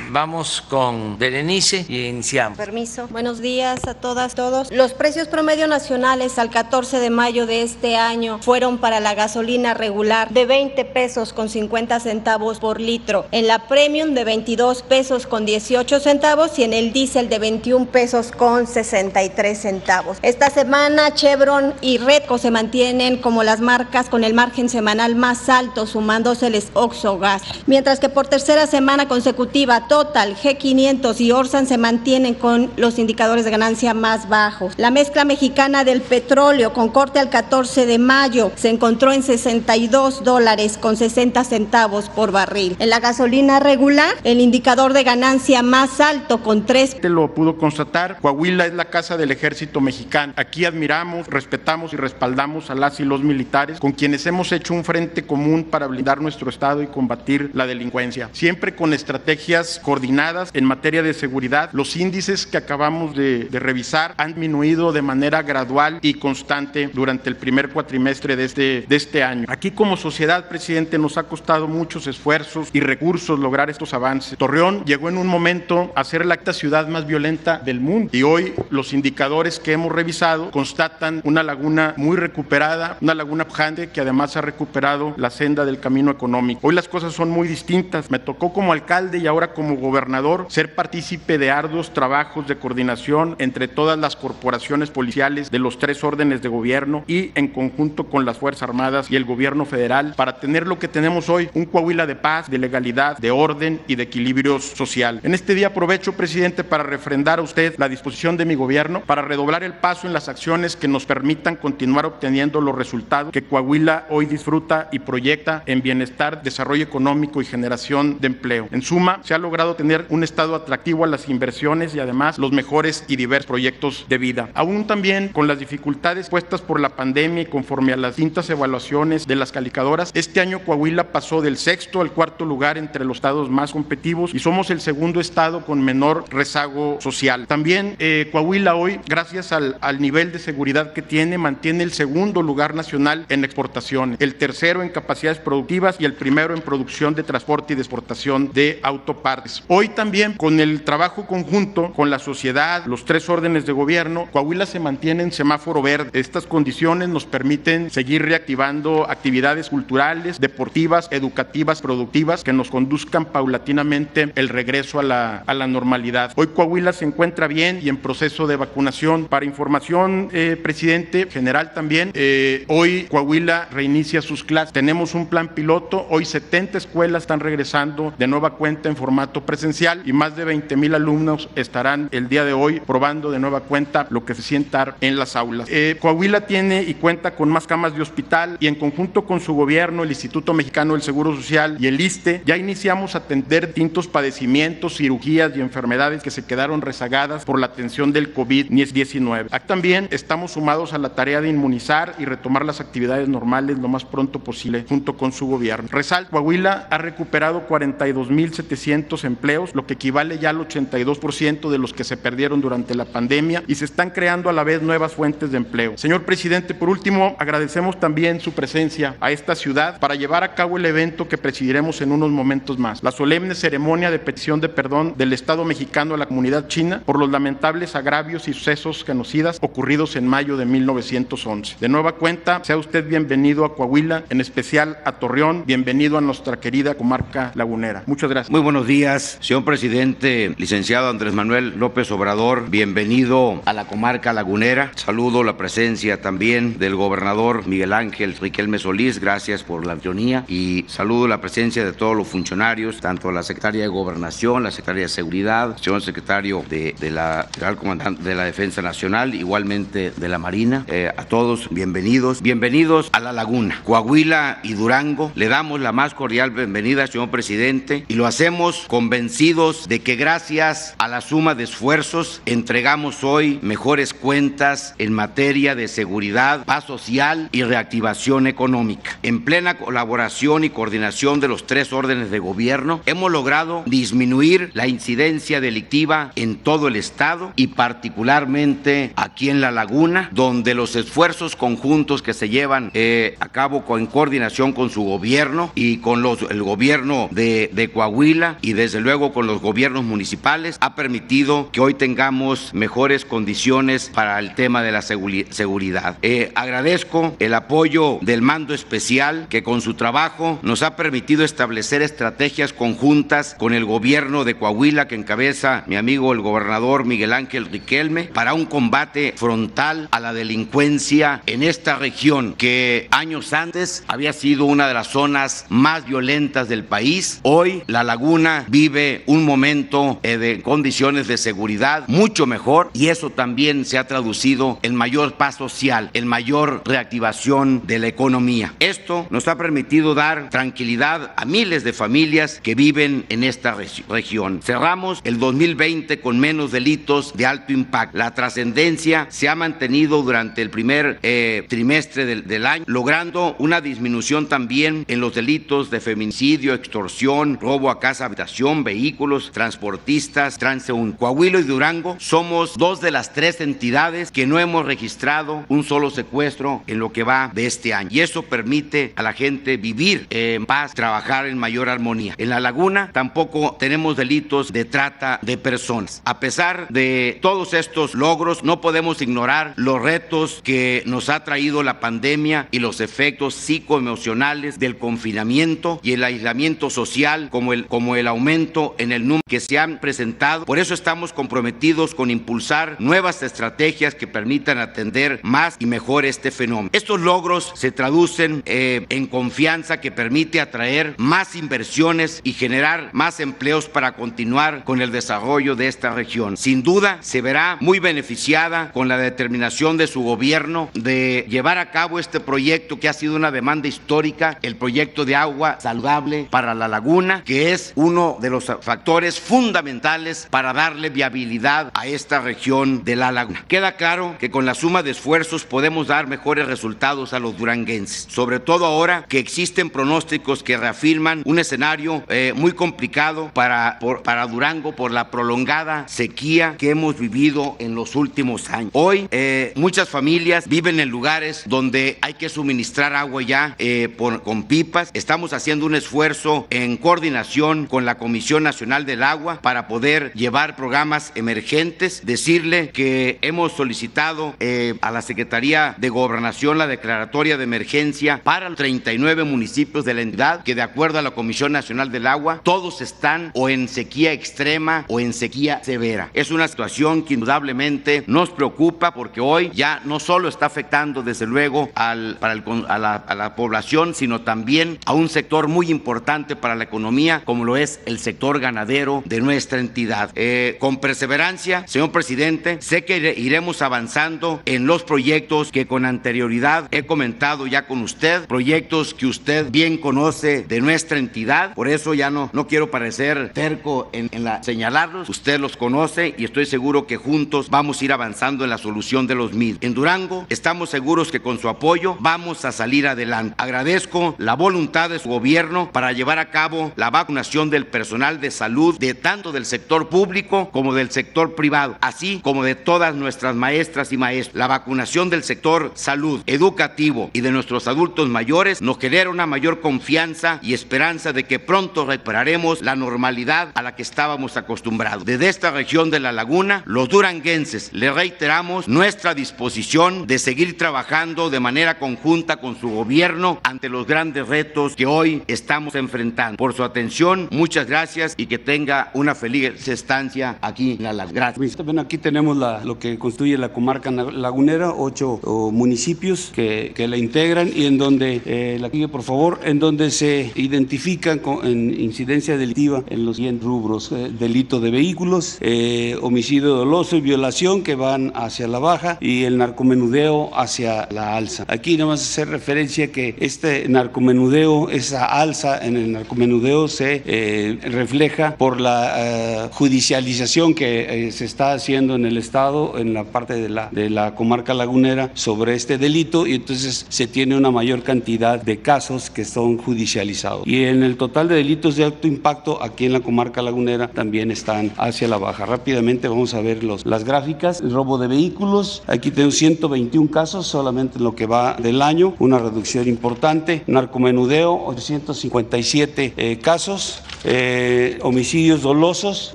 Vamos 0.09 0.61
con 0.61 1.17
Berenice 1.17 1.85
y 1.87 2.05
iniciamos. 2.05 2.57
Permiso. 2.57 3.07
Buenos 3.09 3.41
días 3.41 3.87
a 3.87 3.93
todas, 3.93 4.35
todos. 4.35 4.71
Los 4.71 4.93
precios 4.93 5.27
promedio 5.27 5.67
nacionales 5.67 6.39
al 6.39 6.49
14 6.49 6.99
de 6.99 7.09
mayo 7.09 7.45
de 7.45 7.61
este 7.63 7.97
año 7.97 8.39
fueron 8.41 8.77
para 8.77 8.99
la 8.99 9.15
gasolina 9.15 9.73
regular 9.73 10.29
de 10.29 10.45
20 10.45 10.85
pesos 10.85 11.33
con 11.33 11.49
50 11.49 11.99
centavos 11.99 12.59
por 12.59 12.79
litro, 12.79 13.25
en 13.31 13.47
la 13.47 13.67
premium 13.67 14.13
de 14.13 14.23
22 14.23 14.83
pesos 14.83 15.27
con 15.27 15.45
18 15.45 15.99
centavos 15.99 16.57
y 16.59 16.63
en 16.63 16.73
el 16.73 16.93
diésel 16.93 17.29
de 17.29 17.39
21 17.39 17.87
pesos 17.87 18.31
con 18.31 18.67
63 18.67 19.57
centavos. 19.57 20.17
Esta 20.21 20.49
semana 20.49 21.13
Chevron 21.13 21.73
y 21.81 21.97
Redco 21.97 22.37
se 22.37 22.51
mantienen 22.51 23.17
como 23.17 23.43
las 23.43 23.59
marcas 23.59 24.09
con 24.09 24.23
el 24.23 24.33
margen 24.33 24.69
semanal 24.69 25.15
más 25.15 25.49
alto, 25.49 25.87
sumándoseles 25.87 26.69
Oxogas, 26.73 27.41
mientras 27.65 27.99
que 27.99 28.09
por 28.09 28.27
tercera 28.27 28.67
semana 28.67 29.07
consecutiva 29.07 29.86
Total, 29.87 30.35
G500 30.35 31.19
y 31.21 31.31
Orsan 31.31 31.65
se 31.65 31.77
mantienen 31.77 32.33
con 32.33 32.71
los 32.75 32.99
indicadores 32.99 33.45
de 33.45 33.51
ganancia 33.51 33.93
más 33.93 34.27
bajos. 34.27 34.73
La 34.77 34.91
mezcla 34.91 35.23
mexicana 35.23 35.85
del 35.85 36.01
petróleo 36.01 36.73
con 36.73 36.89
corte 36.89 37.19
al 37.19 37.29
14 37.29 37.85
de 37.85 37.97
mayo 37.97 38.51
se 38.55 38.69
encontró 38.69 39.13
en 39.13 39.23
62 39.23 40.25
dólares 40.25 40.77
con 40.77 40.97
60 40.97 41.41
centavos 41.45 42.09
por 42.09 42.31
barril. 42.31 42.75
En 42.79 42.89
la 42.89 42.99
gasolina 42.99 43.59
regular, 43.59 44.13
el 44.25 44.41
indicador 44.41 44.91
de 44.91 45.03
ganancia 45.03 45.61
más 45.61 46.01
alto 46.01 46.43
con 46.43 46.65
3. 46.65 46.97
Lo 47.03 47.33
pudo 47.33 47.57
constatar, 47.57 48.19
Coahuila 48.21 48.65
es 48.65 48.73
la 48.73 48.85
casa 48.85 49.15
del 49.15 49.31
ejército 49.31 49.79
mexicano. 49.79 50.33
Aquí 50.35 50.65
admiramos, 50.65 51.27
respetamos 51.27 51.93
y 51.93 51.95
respaldamos 51.95 52.69
a 52.69 52.75
las 52.75 52.99
y 52.99 53.05
los 53.05 53.21
militares 53.23 53.79
con 53.79 53.93
quienes 53.93 54.25
hemos 54.25 54.51
hecho 54.51 54.73
un 54.73 54.83
frente 54.83 55.25
común 55.25 55.63
para 55.63 55.87
blindar 55.87 56.21
nuestro 56.21 56.49
estado 56.49 56.83
y 56.83 56.87
combatir 56.87 57.51
la 57.53 57.65
delincuencia. 57.65 58.29
Siempre 58.33 58.75
con 58.75 58.93
estrategias 58.93 59.76
coordinadas 59.79 60.49
en 60.53 60.65
materia 60.65 61.03
de 61.03 61.13
seguridad. 61.13 61.69
Los 61.73 61.95
índices 61.95 62.45
que 62.45 62.57
acabamos 62.57 63.15
de, 63.15 63.47
revisar 63.51 64.13
han 64.17 64.29
disminuido 64.29 64.91
de 64.91 65.01
manera 65.01 65.41
gradual 65.41 65.99
y 66.01 66.15
constante 66.15 66.89
durante 66.93 67.29
el 67.29 67.35
primer 67.35 67.69
cuatrimestre 67.69 68.35
de 68.35 68.45
este, 68.45 68.85
de 68.87 68.95
este 68.95 69.23
año. 69.23 69.45
Aquí 69.47 69.71
como 69.71 69.97
sociedad, 69.97 70.47
presidente, 70.47 70.97
nos 70.97 71.17
ha 71.17 71.23
costado 71.23 71.67
muchos 71.67 72.07
esfuerzos 72.07 72.69
y 72.73 72.79
recursos 72.79 73.39
lograr 73.39 73.69
estos 73.69 73.93
avances. 73.93 74.37
Torreón 74.37 74.83
llegó 74.85 75.09
en 75.09 75.17
un 75.17 75.27
momento 75.27 75.91
a 75.95 76.03
ser 76.03 76.25
la 76.25 76.35
acta 76.35 76.53
ciudad 76.53 76.87
más 76.87 77.07
violenta 77.07 77.59
del 77.59 77.79
mundo 77.79 78.09
y 78.13 78.23
hoy 78.23 78.53
los 78.69 78.93
indicadores 78.93 79.59
que 79.59 79.73
hemos 79.73 79.91
revisado 79.91 80.51
constatan 80.51 81.21
una 81.23 81.43
laguna 81.43 81.93
muy 81.97 82.17
recuperada, 82.17 82.97
una 83.01 83.13
laguna 83.13 83.47
pujante 83.47 83.89
que 83.89 84.01
además 84.01 84.37
ha 84.37 84.41
recuperado 84.41 85.13
la 85.17 85.29
senda 85.29 85.65
del 85.65 85.79
camino 85.79 86.11
económico. 86.11 86.61
Hoy 86.63 86.75
las 86.75 86.87
cosas 86.87 87.13
son 87.13 87.29
muy 87.29 87.47
distintas. 87.47 88.11
Me 88.11 88.19
tocó 88.19 88.53
como 88.53 88.71
alcalde 88.71 89.17
y 89.17 89.27
ahora 89.27 89.53
como 89.53 89.66
gobernador 89.75 90.47
ser 90.49 90.75
partícipe 90.75 91.37
de 91.37 91.51
arduos 91.51 91.93
trabajos 91.93 92.47
de 92.47 92.57
coordinación 92.57 93.35
entre 93.39 93.67
todas 93.67 93.97
las 93.97 94.15
corporaciones 94.15 94.89
policiales 94.89 95.51
de 95.51 95.59
los 95.59 95.79
tres 95.79 96.03
órdenes 96.03 96.41
de 96.41 96.49
gobierno 96.49 97.03
y 97.07 97.31
en 97.35 97.49
conjunto 97.49 98.05
con 98.05 98.25
las 98.25 98.37
Fuerzas 98.37 98.63
Armadas 98.63 99.11
y 99.11 99.15
el 99.15 99.25
gobierno 99.25 99.65
federal 99.65 100.13
para 100.15 100.39
tener 100.39 100.67
lo 100.67 100.79
que 100.79 100.87
tenemos 100.87 101.29
hoy, 101.29 101.49
un 101.53 101.65
Coahuila 101.65 102.05
de 102.05 102.15
paz, 102.15 102.49
de 102.49 102.57
legalidad, 102.57 103.17
de 103.17 103.31
orden 103.31 103.81
y 103.87 103.95
de 103.95 104.03
equilibrio 104.03 104.59
social. 104.59 105.19
En 105.23 105.33
este 105.33 105.55
día 105.55 105.67
aprovecho, 105.67 106.13
presidente, 106.13 106.63
para 106.63 106.83
refrendar 106.83 107.39
a 107.39 107.41
usted 107.41 107.75
la 107.77 107.89
disposición 107.89 108.37
de 108.37 108.45
mi 108.45 108.55
gobierno 108.55 109.01
para 109.01 109.21
redoblar 109.21 109.63
el 109.63 109.73
paso 109.73 110.07
en 110.07 110.13
las 110.13 110.29
acciones 110.29 110.75
que 110.75 110.87
nos 110.87 111.05
permitan 111.05 111.55
continuar 111.55 112.05
obteniendo 112.05 112.61
los 112.61 112.75
resultados 112.75 113.31
que 113.31 113.43
Coahuila 113.43 114.05
hoy 114.09 114.25
disfruta 114.25 114.89
y 114.91 114.99
proyecta 114.99 115.63
en 115.65 115.81
bienestar, 115.81 116.43
desarrollo 116.43 116.83
económico 116.83 117.41
y 117.41 117.45
generación 117.45 118.19
de 118.19 118.27
empleo. 118.27 118.67
En 118.71 118.81
suma, 118.81 119.19
se 119.23 119.33
ha 119.33 119.37
logrado 119.37 119.56
tener 119.75 120.05
un 120.09 120.23
estado 120.23 120.55
atractivo 120.55 121.03
a 121.03 121.07
las 121.07 121.29
inversiones 121.29 121.95
y 121.95 121.99
además 121.99 122.37
los 122.37 122.51
mejores 122.51 123.03
y 123.07 123.15
diversos 123.15 123.47
proyectos 123.47 124.05
de 124.07 124.17
vida. 124.17 124.49
Aún 124.53 124.85
también 124.85 125.29
con 125.29 125.47
las 125.47 125.59
dificultades 125.59 126.29
puestas 126.29 126.61
por 126.61 126.79
la 126.79 126.89
pandemia 126.89 127.43
y 127.43 127.45
conforme 127.47 127.93
a 127.93 127.97
las 127.97 128.15
distintas 128.15 128.49
evaluaciones 128.49 129.25
de 129.25 129.35
las 129.35 129.51
calificadoras, 129.51 130.11
este 130.13 130.41
año 130.41 130.59
Coahuila 130.59 131.11
pasó 131.11 131.41
del 131.41 131.57
sexto 131.57 132.01
al 132.01 132.11
cuarto 132.11 132.45
lugar 132.45 132.77
entre 132.77 133.03
los 133.03 133.17
estados 133.17 133.49
más 133.49 133.71
competitivos 133.71 134.33
y 134.33 134.39
somos 134.39 134.69
el 134.69 134.79
segundo 134.79 135.19
estado 135.19 135.65
con 135.65 135.83
menor 135.83 136.25
rezago 136.29 136.99
social. 137.01 137.47
También 137.47 137.95
eh, 137.99 138.29
Coahuila 138.31 138.75
hoy, 138.75 138.99
gracias 139.07 139.51
al, 139.51 139.77
al 139.81 139.99
nivel 139.99 140.31
de 140.31 140.39
seguridad 140.39 140.93
que 140.93 141.01
tiene, 141.01 141.37
mantiene 141.37 141.83
el 141.83 141.93
segundo 141.93 142.43
lugar 142.43 142.75
nacional 142.75 143.25
en 143.29 143.43
exportaciones, 143.43 144.21
el 144.21 144.35
tercero 144.35 144.83
en 144.83 144.89
capacidades 144.89 145.39
productivas 145.39 145.95
y 145.99 146.05
el 146.05 146.13
primero 146.13 146.53
en 146.53 146.61
producción 146.61 147.15
de 147.15 147.23
transporte 147.23 147.73
y 147.73 147.75
de 147.75 147.81
exportación 147.81 148.51
de 148.53 148.79
autopartes. 148.83 149.46
Hoy 149.67 149.89
también 149.89 150.33
con 150.33 150.59
el 150.59 150.83
trabajo 150.83 151.25
conjunto 151.25 151.93
con 151.93 152.09
la 152.09 152.19
sociedad, 152.19 152.85
los 152.85 153.05
tres 153.05 153.29
órdenes 153.29 153.65
de 153.65 153.73
gobierno, 153.73 154.27
Coahuila 154.31 154.65
se 154.65 154.79
mantiene 154.79 155.23
en 155.23 155.31
semáforo 155.31 155.81
verde. 155.81 156.09
Estas 156.13 156.45
condiciones 156.45 157.09
nos 157.09 157.25
permiten 157.25 157.89
seguir 157.89 158.23
reactivando 158.23 159.09
actividades 159.09 159.69
culturales, 159.69 160.39
deportivas, 160.39 161.07
educativas, 161.11 161.81
productivas 161.81 162.43
que 162.43 162.53
nos 162.53 162.69
conduzcan 162.69 163.25
paulatinamente 163.25 164.31
el 164.35 164.49
regreso 164.49 164.99
a 164.99 165.03
la, 165.03 165.43
a 165.45 165.53
la 165.53 165.67
normalidad. 165.67 166.31
Hoy 166.35 166.47
Coahuila 166.47 166.93
se 166.93 167.05
encuentra 167.05 167.47
bien 167.47 167.79
y 167.81 167.89
en 167.89 167.97
proceso 167.97 168.47
de 168.47 168.55
vacunación. 168.55 169.25
Para 169.25 169.45
información, 169.45 170.29
eh, 170.31 170.59
presidente 170.61 171.27
general 171.29 171.73
también, 171.73 172.11
eh, 172.13 172.65
hoy 172.67 173.07
Coahuila 173.09 173.67
reinicia 173.71 174.21
sus 174.21 174.43
clases. 174.43 174.73
Tenemos 174.73 175.15
un 175.15 175.27
plan 175.27 175.49
piloto. 175.49 176.05
Hoy 176.09 176.25
70 176.25 176.77
escuelas 176.77 177.23
están 177.23 177.39
regresando 177.39 178.13
de 178.17 178.27
nueva 178.27 178.55
cuenta 178.55 178.89
en 178.89 178.95
formato 178.95 179.36
presencial 179.45 180.01
y 180.05 180.13
más 180.13 180.35
de 180.35 180.45
20 180.45 180.75
mil 180.75 180.95
alumnos 180.95 181.49
estarán 181.55 182.09
el 182.11 182.29
día 182.29 182.45
de 182.45 182.53
hoy 182.53 182.79
probando 182.79 183.31
de 183.31 183.39
nueva 183.39 183.61
cuenta 183.61 184.07
lo 184.09 184.25
que 184.25 184.35
se 184.35 184.41
sienta 184.41 184.95
en 185.01 185.17
las 185.17 185.35
aulas. 185.35 185.67
Eh, 185.71 185.97
Coahuila 185.99 186.41
tiene 186.41 186.83
y 186.83 186.93
cuenta 186.93 187.35
con 187.35 187.49
más 187.49 187.67
camas 187.67 187.95
de 187.95 188.01
hospital 188.01 188.57
y 188.59 188.67
en 188.67 188.75
conjunto 188.75 189.25
con 189.25 189.39
su 189.39 189.53
gobierno, 189.53 190.03
el 190.03 190.09
Instituto 190.09 190.53
Mexicano 190.53 190.93
del 190.93 191.01
Seguro 191.01 191.35
Social 191.35 191.77
y 191.79 191.87
el 191.87 191.99
ISTE, 191.99 192.41
ya 192.45 192.57
iniciamos 192.57 193.15
a 193.15 193.19
atender 193.19 193.67
distintos 193.67 194.07
padecimientos, 194.07 194.97
cirugías 194.97 195.51
y 195.55 195.61
enfermedades 195.61 196.21
que 196.21 196.31
se 196.31 196.45
quedaron 196.45 196.81
rezagadas 196.81 197.45
por 197.45 197.59
la 197.59 197.67
atención 197.67 198.13
del 198.13 198.33
COVID-19. 198.33 199.61
También 199.65 200.07
estamos 200.11 200.51
sumados 200.51 200.93
a 200.93 200.97
la 200.97 201.15
tarea 201.15 201.41
de 201.41 201.49
inmunizar 201.49 202.15
y 202.19 202.25
retomar 202.25 202.65
las 202.65 202.79
actividades 202.79 203.27
normales 203.27 203.77
lo 203.77 203.87
más 203.87 204.05
pronto 204.05 204.39
posible 204.39 204.85
junto 204.87 205.17
con 205.17 205.31
su 205.31 205.47
gobierno. 205.47 205.89
Resalto, 205.91 206.31
Coahuila 206.31 206.87
ha 206.89 206.97
recuperado 206.97 207.67
42.700 207.67 209.16
empleos, 209.23 209.73
lo 209.73 209.85
que 209.85 209.95
equivale 209.95 210.39
ya 210.39 210.51
al 210.51 210.59
82% 210.59 211.69
de 211.69 211.77
los 211.77 211.93
que 211.93 212.03
se 212.03 212.17
perdieron 212.17 212.61
durante 212.61 212.95
la 212.95 213.05
pandemia 213.05 213.63
y 213.67 213.75
se 213.75 213.85
están 213.85 214.11
creando 214.11 214.49
a 214.49 214.53
la 214.53 214.63
vez 214.63 214.81
nuevas 214.81 215.13
fuentes 215.13 215.51
de 215.51 215.57
empleo. 215.57 215.97
Señor 215.97 216.23
presidente, 216.23 216.73
por 216.73 216.89
último, 216.89 217.35
agradecemos 217.39 217.99
también 217.99 218.39
su 218.39 218.53
presencia 218.53 219.15
a 219.19 219.31
esta 219.31 219.55
ciudad 219.55 219.99
para 219.99 220.15
llevar 220.15 220.43
a 220.43 220.55
cabo 220.55 220.77
el 220.77 220.85
evento 220.85 221.27
que 221.27 221.37
presidiremos 221.37 222.01
en 222.01 222.11
unos 222.11 222.29
momentos 222.29 222.77
más, 222.77 223.03
la 223.03 223.11
solemne 223.11 223.55
ceremonia 223.55 224.11
de 224.11 224.19
petición 224.19 224.61
de 224.61 224.69
perdón 224.69 225.13
del 225.17 225.33
Estado 225.33 225.63
mexicano 225.65 226.15
a 226.15 226.17
la 226.17 226.25
comunidad 226.25 226.67
china 226.67 227.01
por 227.05 227.19
los 227.19 227.29
lamentables 227.29 227.95
agravios 227.95 228.47
y 228.47 228.53
sucesos 228.53 229.03
genocidas 229.03 229.57
ocurridos 229.61 230.15
en 230.15 230.27
mayo 230.27 230.57
de 230.57 230.65
1911. 230.65 231.77
De 231.79 231.89
nueva 231.89 232.13
cuenta, 232.13 232.63
sea 232.63 232.77
usted 232.77 233.07
bienvenido 233.07 233.65
a 233.65 233.75
Coahuila, 233.75 234.23
en 234.29 234.41
especial 234.41 234.99
a 235.05 235.13
Torreón, 235.13 235.63
bienvenido 235.65 236.17
a 236.17 236.21
nuestra 236.21 236.59
querida 236.59 236.95
comarca 236.95 237.51
lagunera. 237.55 238.03
Muchas 238.05 238.29
gracias. 238.29 238.51
Muy 238.51 238.61
buenos 238.61 238.87
días, 238.87 239.06
señor 239.15 239.63
presidente, 239.63 240.53
licenciado 240.57 241.09
Andrés 241.09 241.33
Manuel 241.33 241.79
López 241.79 242.11
Obrador, 242.11 242.69
bienvenido 242.69 243.61
a 243.63 243.71
la 243.71 243.85
comarca 243.85 244.33
lagunera. 244.33 244.91
Saludo 244.95 245.45
la 245.45 245.55
presencia 245.55 246.21
también 246.21 246.77
del 246.77 246.95
gobernador 246.95 247.65
Miguel 247.67 247.93
Ángel 247.93 248.35
Riquelme 248.35 248.79
Solís, 248.79 249.19
gracias 249.19 249.63
por 249.63 249.85
la 249.85 249.95
ironía 249.95 250.43
y 250.49 250.83
saludo 250.89 251.29
la 251.29 251.39
presencia 251.39 251.85
de 251.85 251.93
todos 251.93 252.17
los 252.17 252.27
funcionarios, 252.27 252.99
tanto 252.99 253.31
la 253.31 253.43
secretaria 253.43 253.83
de 253.83 253.87
Gobernación, 253.87 254.63
la 254.63 254.71
secretaria 254.71 255.03
de 255.03 255.09
Seguridad, 255.09 255.77
señor 255.77 256.01
secretario 256.01 256.65
de, 256.69 256.93
la 257.09 257.47
General 257.53 257.77
Comandante 257.77 258.23
de 258.23 258.35
la 258.35 258.43
Defensa 258.43 258.81
Nacional, 258.81 259.35
igualmente 259.35 260.11
de 260.11 260.27
la 260.27 260.37
Marina. 260.37 260.83
Eh, 260.89 261.09
a 261.15 261.23
todos, 261.23 261.69
bienvenidos. 261.71 262.41
Bienvenidos 262.41 263.09
a 263.13 263.21
La 263.21 263.31
Laguna, 263.31 263.81
Coahuila 263.85 264.59
y 264.63 264.73
Durango. 264.73 265.31
Le 265.35 265.47
damos 265.47 265.79
la 265.79 265.93
más 265.93 266.13
cordial 266.13 266.51
bienvenida, 266.51 267.07
señor 267.07 267.29
presidente, 267.29 268.03
y 268.09 268.15
lo 268.15 268.25
hacemos 268.25 268.85
convencidos 268.97 269.87
de 269.87 269.99
que 269.99 270.15
gracias 270.15 270.95
a 270.97 271.07
la 271.07 271.21
suma 271.21 271.53
de 271.53 271.65
esfuerzos 271.65 272.41
entregamos 272.47 273.23
hoy 273.23 273.59
mejores 273.61 274.11
cuentas 274.11 274.95
en 274.97 275.13
materia 275.13 275.75
de 275.75 275.87
seguridad, 275.87 276.65
paz 276.65 276.85
social 276.85 277.47
y 277.51 277.61
reactivación 277.61 278.47
económica. 278.47 279.19
En 279.21 279.45
plena 279.45 279.77
colaboración 279.77 280.63
y 280.63 280.71
coordinación 280.71 281.39
de 281.39 281.47
los 281.47 281.67
tres 281.67 281.93
órdenes 281.93 282.31
de 282.31 282.39
gobierno, 282.39 283.01
hemos 283.05 283.31
logrado 283.31 283.83
disminuir 283.85 284.71
la 284.73 284.87
incidencia 284.87 285.61
delictiva 285.61 286.31
en 286.35 286.55
todo 286.55 286.87
el 286.87 286.95
estado 286.95 287.53
y 287.55 287.67
particularmente 287.67 289.11
aquí 289.15 289.51
en 289.51 289.61
La 289.61 289.69
Laguna, 289.69 290.31
donde 290.31 290.73
los 290.73 290.95
esfuerzos 290.95 291.55
conjuntos 291.55 292.23
que 292.23 292.33
se 292.33 292.49
llevan 292.49 292.89
eh, 292.95 293.35
a 293.41 293.49
cabo 293.49 293.85
en 293.95 294.07
coordinación 294.07 294.73
con 294.73 294.89
su 294.89 295.03
gobierno 295.03 295.71
y 295.75 295.97
con 295.97 296.25
el 296.49 296.63
gobierno 296.63 297.29
de, 297.29 297.69
de 297.71 297.91
Coahuila 297.91 298.57
y 298.63 298.73
desde 298.87 299.01
luego 299.01 299.33
con 299.33 299.47
los 299.47 299.61
gobiernos 299.61 300.05
municipales 300.05 300.77
ha 300.79 300.95
permitido 300.95 301.69
que 301.73 301.81
hoy 301.81 301.93
tengamos 301.93 302.73
mejores 302.73 303.25
condiciones 303.25 304.09
para 304.13 304.39
el 304.39 304.55
tema 304.55 304.81
de 304.81 304.93
la 304.93 305.01
seguridad. 305.01 306.17
Eh, 306.21 306.53
agradezco 306.55 307.35
el 307.39 307.53
apoyo 307.53 308.17
del 308.21 308.41
mando 308.41 308.73
especial 308.73 309.47
que 309.49 309.61
con 309.61 309.81
su 309.81 309.95
trabajo 309.95 310.57
nos 310.61 310.83
ha 310.83 310.95
permitido 310.95 311.43
establecer 311.43 312.01
estrategias 312.01 312.71
conjuntas 312.71 313.55
con 313.59 313.73
el 313.73 313.83
gobierno 313.83 314.45
de 314.45 314.55
Coahuila 314.55 315.09
que 315.09 315.15
encabeza 315.15 315.83
mi 315.87 315.97
amigo 315.97 316.31
el 316.31 316.39
gobernador 316.39 317.03
Miguel 317.03 317.33
Ángel 317.33 317.65
Riquelme 317.65 318.23
para 318.23 318.53
un 318.53 318.67
combate 318.67 319.33
frontal 319.35 320.07
a 320.11 320.21
la 320.21 320.31
delincuencia 320.31 321.41
en 321.45 321.61
esta 321.61 321.97
región 321.97 322.53
que 322.53 323.09
años 323.11 323.51
antes 323.51 324.05
había 324.07 324.31
sido 324.31 324.63
una 324.63 324.87
de 324.87 324.93
las 324.93 325.07
zonas 325.07 325.65
más 325.67 326.05
violentas 326.05 326.69
del 326.69 326.85
país. 326.85 327.41
Hoy 327.43 327.83
la 327.87 328.05
laguna 328.05 328.65
vive 328.77 329.23
un 329.25 329.43
momento 329.43 330.19
eh, 330.21 330.37
de 330.37 330.61
condiciones 330.61 331.27
de 331.27 331.39
seguridad 331.39 332.07
mucho 332.07 332.45
mejor 332.45 332.91
y 332.93 333.07
eso 333.07 333.31
también 333.31 333.85
se 333.85 333.97
ha 333.97 334.05
traducido 334.05 334.77
en 334.83 334.93
mayor 334.93 335.33
paz 335.33 335.55
social, 335.55 336.11
en 336.13 336.27
mayor 336.27 336.83
reactivación 336.85 337.87
de 337.87 337.97
la 337.97 338.07
economía. 338.07 338.75
Esto 338.79 339.25
nos 339.31 339.47
ha 339.47 339.57
permitido 339.57 340.13
dar 340.13 340.51
tranquilidad 340.51 341.33
a 341.37 341.45
miles 341.45 341.83
de 341.83 341.91
familias 341.91 342.59
que 342.61 342.75
viven 342.75 343.25
en 343.29 343.43
esta 343.43 343.75
región. 344.09 344.59
Cerramos 344.61 345.21
el 345.23 345.39
2020 345.39 346.21
con 346.21 346.39
menos 346.39 346.71
delitos 346.71 347.33
de 347.35 347.47
alto 347.47 347.73
impacto. 347.73 348.15
La 348.19 348.35
trascendencia 348.35 349.25
se 349.31 349.49
ha 349.49 349.55
mantenido 349.55 350.21
durante 350.21 350.61
el 350.61 350.69
primer 350.69 351.17
eh, 351.23 351.65
trimestre 351.67 352.27
del, 352.27 352.65
año, 352.67 352.83
logrando 352.85 353.55
una 353.57 353.81
disminución 353.81 354.47
también 354.47 355.03
en 355.07 355.19
los 355.19 355.33
delitos 355.33 355.89
de 355.89 355.99
feminicidio, 355.99 356.75
extorsión, 356.75 357.57
robo 357.59 357.89
a 357.89 357.99
casa, 357.99 358.25
habitación, 358.25 358.66
vehículos, 358.75 359.51
transportistas, 359.51 360.57
transeúnte. 360.57 361.17
Coahuila 361.17 361.59
y 361.59 361.63
Durango 361.63 362.17
somos 362.19 362.77
dos 362.77 362.99
de 363.01 363.11
las 363.11 363.33
tres 363.33 363.61
entidades 363.61 364.31
que 364.31 364.45
no 364.45 364.59
hemos 364.59 364.85
registrado 364.85 365.63
un 365.69 365.83
solo 365.83 366.09
secuestro 366.09 366.83
en 366.87 366.99
lo 366.99 367.13
que 367.13 367.23
va 367.23 367.49
de 367.53 367.65
este 367.65 367.93
año. 367.93 368.09
Y 368.11 368.19
eso 368.19 368.43
permite 368.43 369.13
a 369.15 369.23
la 369.23 369.33
gente 369.33 369.77
vivir 369.77 370.27
en 370.29 370.65
paz, 370.65 370.93
trabajar 370.93 371.45
en 371.45 371.57
mayor 371.57 371.89
armonía. 371.89 372.35
En 372.37 372.49
la 372.49 372.59
laguna 372.59 373.11
tampoco 373.13 373.77
tenemos 373.79 374.17
delitos 374.17 374.73
de 374.73 374.85
trata 374.85 375.39
de 375.41 375.57
personas. 375.57 376.21
A 376.25 376.39
pesar 376.39 376.87
de 376.89 377.39
todos 377.41 377.73
estos 377.73 378.15
logros, 378.15 378.63
no 378.63 378.81
podemos 378.81 379.21
ignorar 379.21 379.73
los 379.77 380.01
retos 380.01 380.61
que 380.63 381.03
nos 381.05 381.29
ha 381.29 381.43
traído 381.43 381.83
la 381.83 381.99
pandemia 381.99 382.67
y 382.71 382.79
los 382.79 382.99
efectos 382.99 383.55
psicoemocionales 383.55 384.79
del 384.79 384.97
confinamiento 384.97 385.99
y 386.03 386.13
el 386.13 386.23
aislamiento 386.23 386.89
social 386.89 387.49
como 387.49 387.73
el, 387.73 387.85
como 387.85 388.15
el 388.15 388.27
aumento 388.27 388.56
en 388.97 389.11
el 389.11 389.27
número 389.27 389.43
que 389.47 389.59
se 389.59 389.77
han 389.77 389.99
presentado. 389.99 390.65
Por 390.65 390.79
eso 390.79 390.95
estamos 390.95 391.31
comprometidos 391.31 392.15
con 392.15 392.31
impulsar 392.31 392.95
nuevas 392.99 393.43
estrategias 393.43 394.15
que 394.15 394.25
permitan 394.25 394.79
atender 394.79 395.39
más 395.43 395.75
y 395.79 395.85
mejor 395.85 396.25
este 396.25 396.49
fenómeno. 396.49 396.89
Estos 396.91 397.19
logros 397.19 397.71
se 397.75 397.91
traducen 397.91 398.63
eh, 398.65 399.05
en 399.09 399.27
confianza 399.27 400.01
que 400.01 400.11
permite 400.11 400.59
atraer 400.59 401.13
más 401.17 401.55
inversiones 401.55 402.41
y 402.43 402.53
generar 402.53 403.11
más 403.13 403.39
empleos 403.39 403.87
para 403.87 404.15
continuar 404.15 404.83
con 404.83 405.01
el 405.01 405.11
desarrollo 405.11 405.75
de 405.75 405.87
esta 405.87 406.11
región. 406.11 406.57
Sin 406.57 406.81
duda, 406.81 407.19
se 407.21 407.41
verá 407.41 407.77
muy 407.79 407.99
beneficiada 407.99 408.91
con 408.91 409.07
la 409.07 409.17
determinación 409.17 409.97
de 409.97 410.07
su 410.07 410.23
gobierno 410.23 410.89
de 410.95 411.45
llevar 411.47 411.77
a 411.77 411.91
cabo 411.91 412.17
este 412.17 412.39
proyecto 412.39 412.99
que 412.99 413.07
ha 413.07 413.13
sido 413.13 413.35
una 413.35 413.51
demanda 413.51 413.87
histórica, 413.87 414.57
el 414.63 414.75
proyecto 414.75 415.25
de 415.25 415.35
agua 415.35 415.79
saludable 415.79 416.47
para 416.49 416.73
la 416.73 416.87
laguna, 416.87 417.43
que 417.43 417.71
es 417.71 417.93
uno 417.95 418.37
de 418.41 418.46
los 418.49 418.65
factores 418.65 419.39
fundamentales 419.39 420.47
para 420.49 420.73
darle 420.73 421.09
viabilidad 421.09 421.91
a 421.93 422.07
esta 422.07 422.41
región 422.41 423.03
de 423.03 423.15
la 423.15 423.31
laguna. 423.31 423.65
Queda 423.67 423.95
claro 423.95 424.35
que 424.39 424.51
con 424.51 424.65
la 424.65 424.73
suma 424.73 425.03
de 425.03 425.11
esfuerzos 425.11 425.65
podemos 425.65 426.07
dar 426.07 426.27
mejores 426.27 426.67
resultados 426.67 427.33
a 427.33 427.39
los 427.39 427.57
duranguenses, 427.57 428.27
sobre 428.29 428.59
todo 428.59 428.85
ahora 428.85 429.25
que 429.27 429.39
existen 429.39 429.89
pronósticos 429.89 430.63
que 430.63 430.77
reafirman 430.77 431.41
un 431.45 431.59
escenario 431.59 432.23
eh, 432.29 432.53
muy 432.55 432.71
complicado 432.71 433.51
para, 433.53 433.99
para 434.23 434.47
Durango 434.47 434.95
por 434.95 435.11
la 435.11 435.29
prolongada 435.31 436.07
sequía 436.07 436.75
que 436.77 436.89
hemos 436.89 437.19
vivido 437.19 437.75
en 437.79 437.95
los 437.95 438.15
últimos 438.15 438.69
años. 438.69 438.91
Hoy 438.93 439.27
eh, 439.31 439.73
muchas 439.75 440.09
familias 440.09 440.67
viven 440.67 440.99
en 440.99 441.09
lugares 441.09 441.63
donde 441.65 442.17
hay 442.21 442.35
que 442.35 442.49
suministrar 442.49 443.13
agua 443.13 443.41
ya 443.41 443.75
eh, 443.79 444.15
con 444.17 444.63
pipas. 444.63 445.09
Estamos 445.13 445.53
haciendo 445.53 445.85
un 445.85 445.95
esfuerzo 445.95 446.67
en 446.69 446.97
coordinación 446.97 447.87
con 447.87 448.05
la 448.05 448.17
Comisión 448.17 448.36
Nacional 448.63 449.05
del 449.05 449.23
Agua 449.23 449.59
para 449.61 449.87
poder 449.87 450.31
llevar 450.33 450.75
programas 450.75 451.31
emergentes. 451.35 452.21
Decirle 452.25 452.89
que 452.89 453.39
hemos 453.41 453.73
solicitado 453.73 454.55
a 455.01 455.11
la 455.11 455.21
Secretaría 455.21 455.95
de 455.97 456.09
Gobernación 456.09 456.77
la 456.77 456.87
declaratoria 456.87 457.57
de 457.57 457.63
emergencia 457.63 458.41
para 458.43 458.69
los 458.69 458.77
39 458.77 459.43
municipios 459.43 460.05
de 460.05 460.13
la 460.13 460.21
entidad 460.21 460.63
que 460.63 460.75
de 460.75 460.81
acuerdo 460.81 461.19
a 461.19 461.21
la 461.21 461.31
Comisión 461.31 461.71
Nacional 461.71 462.11
del 462.11 462.27
Agua 462.27 462.61
todos 462.63 463.01
están 463.01 463.51
o 463.53 463.69
en 463.69 463.87
sequía 463.87 464.31
extrema 464.33 465.05
o 465.07 465.19
en 465.19 465.33
sequía 465.33 465.83
severa. 465.83 466.29
Es 466.33 466.51
una 466.51 466.67
situación 466.67 467.23
que 467.23 467.33
indudablemente 467.33 468.23
nos 468.27 468.49
preocupa 468.51 469.13
porque 469.13 469.41
hoy 469.41 469.71
ya 469.73 470.01
no 470.05 470.19
solo 470.19 470.47
está 470.47 470.67
afectando 470.67 471.23
desde 471.23 471.47
luego 471.47 471.89
al, 471.95 472.37
para 472.39 472.53
a, 472.53 472.97
la, 472.99 473.15
a 473.15 473.35
la 473.35 473.55
población, 473.55 474.13
sino 474.13 474.41
también 474.41 474.99
a 475.05 475.13
un 475.13 475.29
sector 475.29 475.67
muy 475.67 475.89
importante 475.89 476.55
para 476.55 476.75
la 476.75 476.83
economía 476.83 477.41
como 477.45 477.65
lo 477.65 477.77
es 477.77 477.99
el 478.05 478.16
el 478.17 478.23
sector 478.23 478.59
ganadero 478.59 479.21
de 479.25 479.41
nuestra 479.41 479.79
entidad. 479.79 480.31
Eh, 480.35 480.77
con 480.79 480.97
perseverancia, 480.97 481.87
señor 481.87 482.11
presidente, 482.11 482.81
sé 482.81 483.05
que 483.05 483.35
iremos 483.37 483.83
avanzando 483.83 484.61
en 484.65 484.87
los 484.87 485.03
proyectos 485.03 485.71
que 485.71 485.85
con 485.85 486.03
anterioridad 486.03 486.87
he 486.91 487.05
comentado 487.05 487.67
ya 487.67 487.85
con 487.85 488.01
usted, 488.01 488.47
proyectos 488.47 489.13
que 489.13 489.27
usted 489.27 489.69
bien 489.69 489.97
conoce 489.97 490.63
de 490.63 490.81
nuestra 490.81 491.19
entidad, 491.19 491.75
por 491.75 491.87
eso 491.87 492.15
ya 492.15 492.31
no, 492.31 492.49
no 492.53 492.67
quiero 492.67 492.89
parecer 492.89 493.51
terco 493.53 494.09
en, 494.13 494.29
en 494.31 494.43
la, 494.43 494.63
señalarlos, 494.63 495.29
usted 495.29 495.59
los 495.59 495.77
conoce 495.77 496.33
y 496.37 496.45
estoy 496.45 496.65
seguro 496.65 497.05
que 497.05 497.17
juntos 497.17 497.69
vamos 497.69 498.01
a 498.01 498.05
ir 498.05 498.13
avanzando 498.13 498.63
en 498.63 498.71
la 498.71 498.79
solución 498.79 499.27
de 499.27 499.35
los 499.35 499.53
mismos. 499.53 499.83
En 499.83 499.93
Durango 499.93 500.47
estamos 500.49 500.89
seguros 500.89 501.31
que 501.31 501.41
con 501.41 501.59
su 501.59 501.69
apoyo 501.69 502.17
vamos 502.19 502.65
a 502.65 502.71
salir 502.71 503.07
adelante. 503.07 503.53
Agradezco 503.59 504.35
la 504.39 504.55
voluntad 504.55 505.11
de 505.11 505.19
su 505.19 505.29
gobierno 505.29 505.91
para 505.91 506.13
llevar 506.13 506.39
a 506.39 506.49
cabo 506.49 506.91
la 506.95 507.11
vacunación 507.11 507.69
del 507.69 507.85
personal 507.85 508.06
de 508.07 508.51
salud 508.51 508.97
de 508.97 509.13
tanto 509.13 509.51
del 509.51 509.65
sector 509.65 510.07
público 510.07 510.69
como 510.71 510.93
del 510.93 511.11
sector 511.11 511.55
privado, 511.55 511.97
así 512.01 512.39
como 512.41 512.63
de 512.63 512.73
todas 512.73 513.13
nuestras 513.15 513.55
maestras 513.55 514.13
y 514.13 514.17
maestros. 514.17 514.55
La 514.55 514.67
vacunación 514.67 515.29
del 515.29 515.43
sector 515.43 515.91
salud, 515.93 516.41
educativo 516.45 517.29
y 517.33 517.41
de 517.41 517.51
nuestros 517.51 517.87
adultos 517.87 518.29
mayores 518.29 518.81
nos 518.81 518.97
genera 518.97 519.29
una 519.29 519.45
mayor 519.45 519.81
confianza 519.81 520.59
y 520.61 520.73
esperanza 520.73 521.33
de 521.33 521.43
que 521.43 521.59
pronto 521.59 522.05
repararemos 522.05 522.81
la 522.81 522.95
normalidad 522.95 523.71
a 523.75 523.81
la 523.81 523.95
que 523.95 524.03
estábamos 524.03 524.55
acostumbrados. 524.55 525.25
Desde 525.25 525.49
esta 525.49 525.71
región 525.71 526.09
de 526.09 526.21
la 526.21 526.31
laguna, 526.31 526.83
los 526.85 527.09
duranguenses 527.09 527.91
le 527.91 528.11
reiteramos 528.11 528.87
nuestra 528.87 529.33
disposición 529.33 530.27
de 530.27 530.39
seguir 530.39 530.77
trabajando 530.77 531.49
de 531.49 531.59
manera 531.59 531.99
conjunta 531.99 532.57
con 532.57 532.79
su 532.79 532.89
gobierno 532.89 533.59
ante 533.63 533.89
los 533.89 534.07
grandes 534.07 534.47
retos 534.47 534.95
que 534.95 535.05
hoy 535.05 535.43
estamos 535.47 535.95
enfrentando. 535.95 536.57
Por 536.57 536.73
su 536.73 536.83
atención, 536.83 537.49
muchas 537.51 537.85
gracias 537.85 537.96
y 538.37 538.45
que 538.45 538.59
tenga 538.59 539.09
una 539.15 539.33
feliz 539.33 539.87
estancia 539.87 540.57
aquí 540.61 540.91
en 540.91 541.03
la 541.03 541.13
laguna. 541.13 541.51
Gracias. 541.53 541.83
Bueno, 541.83 542.01
aquí 542.01 542.19
tenemos 542.19 542.55
lo 542.57 542.99
que 542.99 543.17
construye 543.17 543.57
la 543.57 543.69
comarca 543.69 544.11
lagunera, 544.11 544.93
ocho 544.93 545.39
municipios 545.73 546.51
que, 546.53 546.93
la 547.07 547.17
integran 547.17 547.71
y 547.73 547.85
en 547.85 547.97
donde, 547.97 548.41
eh, 548.45 548.77
la 548.79 548.89
por 549.07 549.23
favor, 549.23 549.59
en 549.63 549.79
donde 549.79 550.11
se 550.11 550.51
identifican 550.55 551.41
en 551.63 551.99
incidencia 551.99 552.57
delictiva 552.57 553.03
en 553.07 553.25
los 553.25 553.37
siguientes 553.37 553.65
rubros, 553.65 554.11
eh, 554.11 554.29
delito 554.37 554.79
de 554.79 554.91
vehículos, 554.91 555.57
eh, 555.61 556.17
homicidio 556.21 556.75
doloso 556.75 557.15
y 557.15 557.21
violación 557.21 557.81
que 557.81 557.95
van 557.95 558.31
hacia 558.35 558.67
la 558.67 558.79
baja 558.79 559.17
y 559.21 559.43
el 559.43 559.57
narcomenudeo 559.57 560.51
hacia 560.53 561.07
la 561.11 561.35
alza. 561.35 561.65
Aquí 561.67 561.97
nada 561.97 562.11
más 562.11 562.21
hacer 562.21 562.49
referencia 562.49 563.11
que 563.11 563.35
este 563.39 563.87
narcomenudeo, 563.87 564.89
esa 564.89 565.25
alza 565.25 565.83
en 565.83 565.95
el 565.95 566.11
narcomenudeo 566.11 566.87
se 566.87 567.23
eh, 567.25 567.77
refleja 567.89 568.55
por 568.57 568.79
la 568.79 569.13
eh, 569.17 569.69
judicialización 569.71 570.73
que 570.73 571.27
eh, 571.27 571.31
se 571.31 571.45
está 571.45 571.73
haciendo 571.73 572.15
en 572.15 572.25
el 572.25 572.37
Estado, 572.37 572.97
en 572.97 573.13
la 573.13 573.23
parte 573.23 573.53
de 573.55 573.69
la, 573.69 573.89
de 573.91 574.09
la 574.09 574.35
comarca 574.35 574.73
lagunera, 574.73 575.31
sobre 575.33 575.75
este 575.75 575.97
delito 575.97 576.47
y 576.47 576.55
entonces 576.55 577.05
se 577.09 577.27
tiene 577.27 577.55
una 577.55 577.71
mayor 577.71 578.03
cantidad 578.03 578.61
de 578.61 578.81
casos 578.81 579.29
que 579.29 579.45
son 579.45 579.77
judicializados. 579.77 580.65
Y 580.65 580.83
en 580.83 581.03
el 581.03 581.17
total 581.17 581.47
de 581.47 581.55
delitos 581.55 581.95
de 581.95 582.03
alto 582.03 582.27
impacto 582.27 582.81
aquí 582.81 583.05
en 583.05 583.13
la 583.13 583.19
comarca 583.19 583.61
lagunera 583.61 584.07
también 584.09 584.51
están 584.51 584.91
hacia 584.97 585.27
la 585.27 585.37
baja. 585.37 585.65
Rápidamente 585.65 586.27
vamos 586.27 586.53
a 586.53 586.61
ver 586.61 586.83
los, 586.83 587.05
las 587.05 587.23
gráficas. 587.23 587.81
El 587.81 587.91
robo 587.91 588.17
de 588.17 588.27
vehículos, 588.27 589.03
aquí 589.07 589.31
tenemos 589.31 589.55
121 589.55 590.29
casos 590.29 590.67
solamente 590.67 591.17
en 591.17 591.23
lo 591.23 591.35
que 591.35 591.45
va 591.45 591.75
del 591.75 592.01
año, 592.01 592.33
una 592.39 592.59
reducción 592.59 593.07
importante. 593.07 593.83
Narcomenudeo, 593.87 594.85
857 594.85 596.33
eh, 596.37 596.59
casos. 596.59 597.21
Eh, 597.49 598.19
homicidios 598.23 598.81
dolosos, 598.81 599.53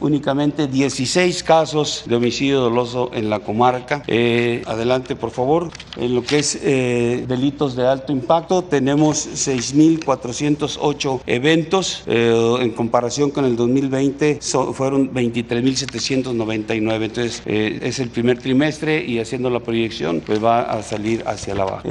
únicamente 0.00 0.66
16 0.66 1.42
casos 1.42 2.04
de 2.06 2.16
homicidio 2.16 2.58
doloso 2.60 3.10
en 3.12 3.28
la 3.28 3.40
comarca. 3.40 4.02
Eh, 4.06 4.62
adelante, 4.66 5.14
por 5.14 5.30
favor. 5.30 5.68
En 5.98 6.14
lo 6.14 6.22
que 6.22 6.38
es 6.38 6.58
eh, 6.62 7.26
delitos 7.28 7.76
de 7.76 7.86
alto 7.86 8.10
impacto, 8.12 8.62
tenemos 8.62 9.28
6.408 9.28 11.20
eventos. 11.26 12.04
En 12.06 12.70
comparación 12.70 13.30
con 13.30 13.44
el 13.44 13.56
2020, 13.56 14.38
so, 14.40 14.72
fueron 14.72 15.12
23.799. 15.12 17.04
Entonces, 17.04 17.42
es 17.44 17.98
el 17.98 18.08
primer 18.08 18.38
trimestre 18.38 19.04
y 19.04 19.18
haciendo 19.18 19.50
la 19.50 19.60
proyección, 19.60 20.22
pues 20.24 20.42
va 20.42 20.62
a 20.62 20.82
salir 20.82 21.24
hacia 21.26 21.54
la 21.54 21.64
baja. 21.64 21.82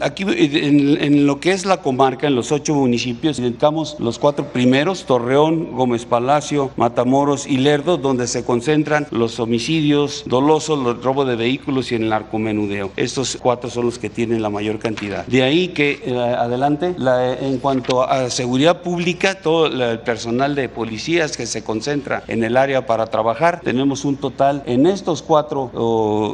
aquí, 0.00 0.22
en, 0.28 1.02
en 1.02 1.26
lo 1.26 1.40
que 1.40 1.50
es 1.50 1.64
la 1.64 1.78
comarca, 1.78 2.28
en 2.28 2.36
los 2.36 2.52
ocho 2.52 2.74
municipios, 2.74 3.40
identificamos 3.40 3.96
los 3.98 4.20
cuatro 4.20 4.44
primeros 4.52 5.07
Torreón, 5.08 5.72
Gómez 5.72 6.04
Palacio, 6.04 6.70
Matamoros 6.76 7.46
y 7.46 7.56
Lerdo, 7.56 7.96
donde 7.96 8.28
se 8.28 8.44
concentran 8.44 9.06
los 9.10 9.40
homicidios 9.40 10.22
dolosos, 10.26 10.78
los 10.78 11.02
robos 11.02 11.26
de 11.26 11.34
vehículos 11.34 11.90
y 11.90 11.94
el 11.94 12.10
narcomenudeo. 12.10 12.92
Estos 12.96 13.38
cuatro 13.40 13.70
son 13.70 13.86
los 13.86 13.98
que 13.98 14.10
tienen 14.10 14.42
la 14.42 14.50
mayor 14.50 14.78
cantidad. 14.78 15.26
De 15.26 15.42
ahí 15.42 15.68
que 15.68 16.02
eh, 16.04 16.14
adelante, 16.14 16.94
la, 16.98 17.38
en 17.38 17.58
cuanto 17.58 18.02
a 18.02 18.28
seguridad 18.28 18.82
pública, 18.82 19.40
todo 19.40 19.66
el 19.66 20.00
personal 20.00 20.54
de 20.54 20.68
policías 20.68 21.36
que 21.38 21.46
se 21.46 21.64
concentra 21.64 22.22
en 22.28 22.44
el 22.44 22.58
área 22.58 22.84
para 22.84 23.06
trabajar, 23.06 23.62
tenemos 23.64 24.04
un 24.04 24.16
total 24.16 24.62
en 24.66 24.86
estos 24.86 25.22
cuatro 25.22 25.70